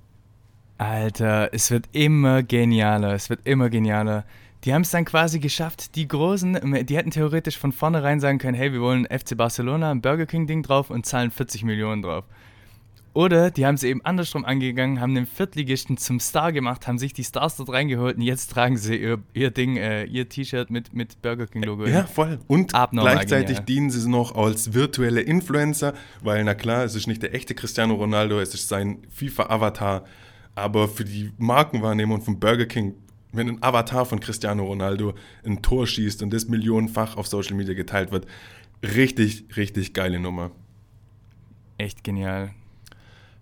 Alter, 0.77 1.49
es 1.51 1.71
wird 1.71 1.89
immer 1.93 2.43
genialer, 2.43 3.13
es 3.15 3.31
wird 3.31 3.39
immer 3.43 3.71
genialer. 3.71 4.23
Die 4.63 4.71
haben 4.71 4.83
es 4.83 4.91
dann 4.91 5.05
quasi 5.05 5.39
geschafft, 5.39 5.95
die 5.95 6.07
Großen, 6.07 6.85
die 6.85 6.95
hätten 6.95 7.09
theoretisch 7.09 7.57
von 7.57 7.71
vornherein 7.71 8.19
sagen 8.19 8.37
können, 8.37 8.55
hey, 8.55 8.71
wir 8.71 8.81
wollen 8.81 9.05
FC 9.05 9.35
Barcelona, 9.35 9.89
ein 9.89 10.01
Burger 10.01 10.27
King 10.27 10.45
Ding 10.45 10.61
drauf 10.61 10.91
und 10.91 11.07
zahlen 11.07 11.31
40 11.31 11.63
Millionen 11.63 12.03
drauf. 12.03 12.25
Oder 13.15 13.49
die 13.49 13.65
haben 13.65 13.75
es 13.75 13.83
eben 13.83 14.03
andersrum 14.03 14.43
angegangen, 14.43 14.99
haben 14.99 15.15
den 15.15 15.25
Viertligisten 15.25 15.95
zum 15.95 16.19
Star 16.19 16.51
gemacht, 16.51 16.85
haben 16.85 16.97
sich 16.97 17.13
die 17.13 17.23
Stars 17.23 17.55
dort 17.55 17.69
reingeholt 17.69 18.17
und 18.17 18.23
jetzt 18.23 18.51
tragen 18.51 18.75
sie 18.75 18.97
ihr, 18.97 19.23
ihr 19.33 19.51
Ding, 19.51 19.77
äh, 19.77 20.03
ihr 20.03 20.27
T-Shirt 20.27 20.69
mit, 20.69 20.93
mit 20.93 21.21
Burger 21.21 21.47
King 21.47 21.63
Logo. 21.63 21.87
Ja, 21.87 22.03
voll. 22.07 22.39
Und 22.47 22.73
gleichzeitig 22.73 23.47
genial. 23.47 23.65
dienen 23.65 23.89
sie 23.89 24.09
noch 24.09 24.35
als 24.35 24.73
virtuelle 24.73 25.21
Influencer, 25.21 25.93
weil 26.23 26.43
na 26.43 26.55
klar, 26.55 26.83
es 26.83 26.93
ist 26.93 27.07
nicht 27.07 27.23
der 27.23 27.33
echte 27.33 27.55
Cristiano 27.55 27.93
Ronaldo, 27.93 28.37
es 28.41 28.53
ist 28.53 28.67
sein 28.67 28.97
FIFA-Avatar. 29.11 30.03
Aber 30.53 30.89
für 30.89 31.05
die 31.05 31.31
Markenwahrnehmung 31.37 32.21
von 32.21 32.37
Burger 32.37 32.65
King 32.65 32.95
wenn 33.31 33.49
ein 33.49 33.63
Avatar 33.63 34.05
von 34.05 34.19
Cristiano 34.21 34.65
Ronaldo 34.65 35.13
ein 35.45 35.61
Tor 35.61 35.87
schießt 35.87 36.21
und 36.23 36.31
das 36.31 36.47
millionenfach 36.47 37.17
auf 37.17 37.27
Social 37.27 37.55
Media 37.55 37.73
geteilt 37.73 38.11
wird. 38.11 38.27
Richtig, 38.81 39.45
richtig 39.57 39.93
geile 39.93 40.19
Nummer. 40.19 40.51
Echt 41.77 42.05
genial. 42.05 42.53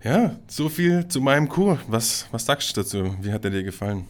Ja, 0.04 0.36
so 0.48 0.68
viel 0.68 1.08
zu 1.08 1.22
meinem 1.22 1.48
Coup. 1.48 1.80
Was, 1.88 2.28
was 2.32 2.46
sagst 2.46 2.76
du 2.76 2.82
dazu? 2.82 3.16
Wie 3.22 3.32
hat 3.32 3.46
er 3.46 3.52
dir 3.52 3.64
gefallen? 3.64 4.06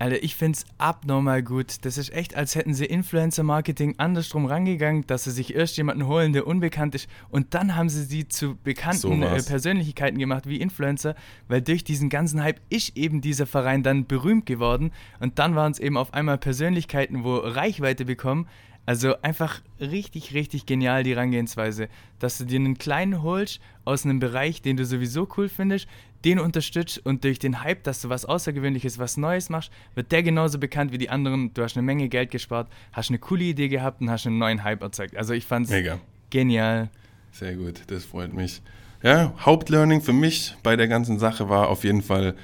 Alter, 0.00 0.22
ich 0.22 0.36
find's 0.36 0.64
abnormal 0.78 1.42
gut. 1.42 1.84
Das 1.84 1.98
ist 1.98 2.12
echt, 2.12 2.36
als 2.36 2.54
hätten 2.54 2.72
sie 2.72 2.84
Influencer-Marketing 2.84 3.96
andersrum 3.98 4.46
rangegangen, 4.46 5.04
dass 5.08 5.24
sie 5.24 5.32
sich 5.32 5.56
erst 5.56 5.76
jemanden 5.76 6.06
holen, 6.06 6.32
der 6.32 6.46
unbekannt 6.46 6.94
ist, 6.94 7.08
und 7.30 7.52
dann 7.54 7.74
haben 7.74 7.88
sie 7.88 8.04
sie 8.04 8.28
zu 8.28 8.56
bekannten 8.62 9.00
So 9.00 9.12
äh. 9.12 9.42
Persönlichkeiten 9.42 10.18
gemacht 10.18 10.46
wie 10.46 10.60
Influencer, 10.60 11.16
weil 11.48 11.62
durch 11.62 11.82
diesen 11.82 12.10
ganzen 12.10 12.40
Hype 12.40 12.60
ist 12.68 12.96
eben 12.96 13.20
dieser 13.20 13.46
Verein 13.46 13.82
dann 13.82 14.06
berühmt 14.06 14.46
geworden 14.46 14.92
und 15.18 15.40
dann 15.40 15.56
waren 15.56 15.72
es 15.72 15.80
eben 15.80 15.96
auf 15.96 16.14
einmal 16.14 16.38
Persönlichkeiten, 16.38 17.24
wo 17.24 17.36
Reichweite 17.36 18.04
bekommen. 18.04 18.46
Also 18.88 19.20
einfach 19.20 19.60
richtig, 19.80 20.32
richtig 20.32 20.64
genial 20.64 21.02
die 21.02 21.10
Herangehensweise, 21.10 21.90
dass 22.20 22.38
du 22.38 22.46
dir 22.46 22.58
einen 22.58 22.78
kleinen 22.78 23.22
holst 23.22 23.60
aus 23.84 24.06
einem 24.06 24.18
Bereich, 24.18 24.62
den 24.62 24.78
du 24.78 24.86
sowieso 24.86 25.28
cool 25.36 25.50
findest, 25.50 25.86
den 26.24 26.38
unterstützt 26.38 27.04
und 27.04 27.22
durch 27.22 27.38
den 27.38 27.62
Hype, 27.62 27.84
dass 27.84 28.00
du 28.00 28.08
was 28.08 28.24
Außergewöhnliches, 28.24 28.98
was 28.98 29.18
Neues 29.18 29.50
machst, 29.50 29.70
wird 29.94 30.10
der 30.10 30.22
genauso 30.22 30.58
bekannt 30.58 30.90
wie 30.90 30.96
die 30.96 31.10
anderen. 31.10 31.52
Du 31.52 31.62
hast 31.62 31.76
eine 31.76 31.84
Menge 31.84 32.08
Geld 32.08 32.30
gespart, 32.30 32.70
hast 32.90 33.10
eine 33.10 33.18
coole 33.18 33.44
Idee 33.44 33.68
gehabt 33.68 34.00
und 34.00 34.08
hast 34.08 34.26
einen 34.26 34.38
neuen 34.38 34.64
Hype 34.64 34.80
erzeugt. 34.80 35.18
Also 35.18 35.34
ich 35.34 35.44
fand's 35.44 35.68
Mega. 35.68 35.98
genial. 36.30 36.88
Sehr 37.32 37.56
gut, 37.56 37.82
das 37.88 38.06
freut 38.06 38.32
mich. 38.32 38.62
Ja, 39.02 39.34
Hauptlearning 39.38 40.00
für 40.00 40.14
mich 40.14 40.56
bei 40.62 40.76
der 40.76 40.88
ganzen 40.88 41.18
Sache 41.18 41.50
war 41.50 41.68
auf 41.68 41.84
jeden 41.84 42.00
Fall 42.00 42.36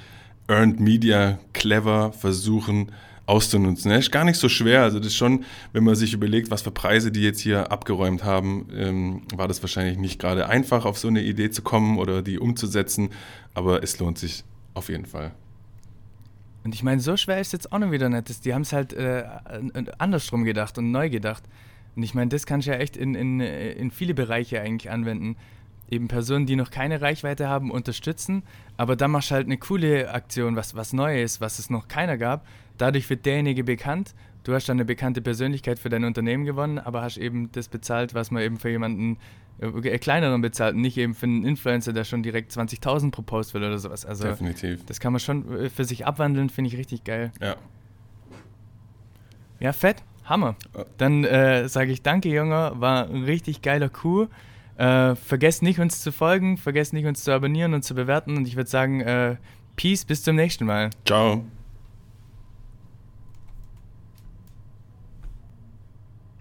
Earned 0.46 0.78
Media 0.78 1.38
clever 1.54 2.12
versuchen 2.12 2.92
auszunutzen. 3.26 3.90
Ja, 3.90 3.96
ist 3.96 4.12
gar 4.12 4.24
nicht 4.24 4.38
so 4.38 4.48
schwer. 4.48 4.82
Also 4.82 4.98
das 4.98 5.08
ist 5.08 5.16
schon, 5.16 5.44
wenn 5.72 5.84
man 5.84 5.94
sich 5.94 6.12
überlegt, 6.12 6.50
was 6.50 6.62
für 6.62 6.70
Preise 6.70 7.10
die 7.10 7.22
jetzt 7.22 7.40
hier 7.40 7.72
abgeräumt 7.72 8.22
haben, 8.24 8.68
ähm, 8.74 9.22
war 9.34 9.48
das 9.48 9.62
wahrscheinlich 9.62 9.96
nicht 9.98 10.18
gerade 10.20 10.48
einfach, 10.48 10.84
auf 10.84 10.98
so 10.98 11.08
eine 11.08 11.22
Idee 11.22 11.50
zu 11.50 11.62
kommen 11.62 11.98
oder 11.98 12.20
die 12.22 12.38
umzusetzen. 12.38 13.10
Aber 13.54 13.82
es 13.82 13.98
lohnt 13.98 14.18
sich 14.18 14.44
auf 14.74 14.88
jeden 14.88 15.06
Fall. 15.06 15.32
Und 16.64 16.74
ich 16.74 16.82
meine, 16.82 17.00
so 17.00 17.16
schwer 17.16 17.40
ist 17.40 17.52
jetzt 17.52 17.72
auch 17.72 17.78
noch 17.78 17.90
wieder 17.90 18.08
nicht. 18.08 18.28
Das- 18.28 18.40
Die 18.40 18.54
haben 18.54 18.62
es 18.62 18.72
halt 18.72 18.92
äh, 18.94 19.24
andersrum 19.98 20.44
gedacht 20.44 20.78
und 20.78 20.90
neu 20.90 21.10
gedacht. 21.10 21.42
Und 21.96 22.02
ich 22.02 22.14
meine, 22.14 22.28
das 22.28 22.46
kannst 22.46 22.66
du 22.66 22.72
ja 22.72 22.78
echt 22.78 22.96
in, 22.96 23.14
in, 23.14 23.40
äh, 23.40 23.72
in 23.72 23.90
viele 23.90 24.14
Bereiche 24.14 24.60
eigentlich 24.60 24.90
anwenden. 24.90 25.36
Eben 25.90 26.08
Personen, 26.08 26.46
die 26.46 26.56
noch 26.56 26.70
keine 26.70 27.00
Reichweite 27.00 27.48
haben, 27.48 27.70
unterstützen, 27.70 28.42
aber 28.76 28.96
dann 28.96 29.10
machst 29.10 29.30
du 29.30 29.34
halt 29.34 29.46
eine 29.46 29.58
coole 29.58 30.10
Aktion, 30.12 30.56
was, 30.56 30.74
was 30.74 30.92
Neues, 30.92 31.40
was 31.40 31.58
es 31.58 31.70
noch 31.70 31.88
keiner 31.88 32.16
gab. 32.16 32.46
Dadurch 32.78 33.08
wird 33.10 33.26
derjenige 33.26 33.64
bekannt. 33.64 34.14
Du 34.44 34.52
hast 34.52 34.68
dann 34.68 34.76
eine 34.76 34.84
bekannte 34.84 35.22
Persönlichkeit 35.22 35.78
für 35.78 35.88
dein 35.88 36.04
Unternehmen 36.04 36.44
gewonnen, 36.44 36.78
aber 36.78 37.02
hast 37.02 37.16
eben 37.16 37.50
das 37.52 37.68
bezahlt, 37.68 38.14
was 38.14 38.30
man 38.30 38.42
eben 38.42 38.58
für 38.58 38.70
jemanden 38.70 39.18
äh, 39.58 39.98
kleineren 39.98 40.40
bezahlt 40.40 40.74
und 40.74 40.82
nicht 40.82 40.98
eben 40.98 41.14
für 41.14 41.26
einen 41.26 41.44
Influencer, 41.44 41.92
der 41.92 42.04
schon 42.04 42.22
direkt 42.22 42.52
20.000 42.52 43.10
pro 43.10 43.22
Post 43.22 43.54
will 43.54 43.62
oder 43.62 43.78
sowas. 43.78 44.04
Also 44.04 44.24
Definitiv. 44.24 44.84
das 44.86 45.00
kann 45.00 45.12
man 45.12 45.20
schon 45.20 45.64
äh, 45.64 45.70
für 45.70 45.84
sich 45.84 46.06
abwandeln, 46.06 46.50
finde 46.50 46.68
ich 46.68 46.76
richtig 46.76 47.04
geil. 47.04 47.32
Ja. 47.40 47.56
Ja, 49.60 49.72
fett, 49.72 50.02
Hammer. 50.24 50.56
Ja. 50.76 50.84
Dann 50.98 51.24
äh, 51.24 51.68
sage 51.68 51.92
ich 51.92 52.02
danke, 52.02 52.28
Junge, 52.28 52.72
war 52.74 53.08
ein 53.08 53.24
richtig 53.24 53.62
geiler 53.62 53.88
Coup. 53.88 54.28
Äh, 54.76 55.14
vergesst 55.14 55.62
nicht, 55.62 55.78
uns 55.78 56.00
zu 56.00 56.12
folgen, 56.12 56.58
vergesst 56.58 56.92
nicht, 56.92 57.06
uns 57.06 57.24
zu 57.24 57.32
abonnieren 57.32 57.74
und 57.74 57.82
zu 57.82 57.94
bewerten. 57.94 58.36
Und 58.36 58.48
ich 58.48 58.56
würde 58.56 58.70
sagen, 58.70 59.00
äh, 59.00 59.36
Peace, 59.76 60.04
bis 60.04 60.22
zum 60.22 60.36
nächsten 60.36 60.66
Mal. 60.66 60.90
Ciao. 61.04 61.44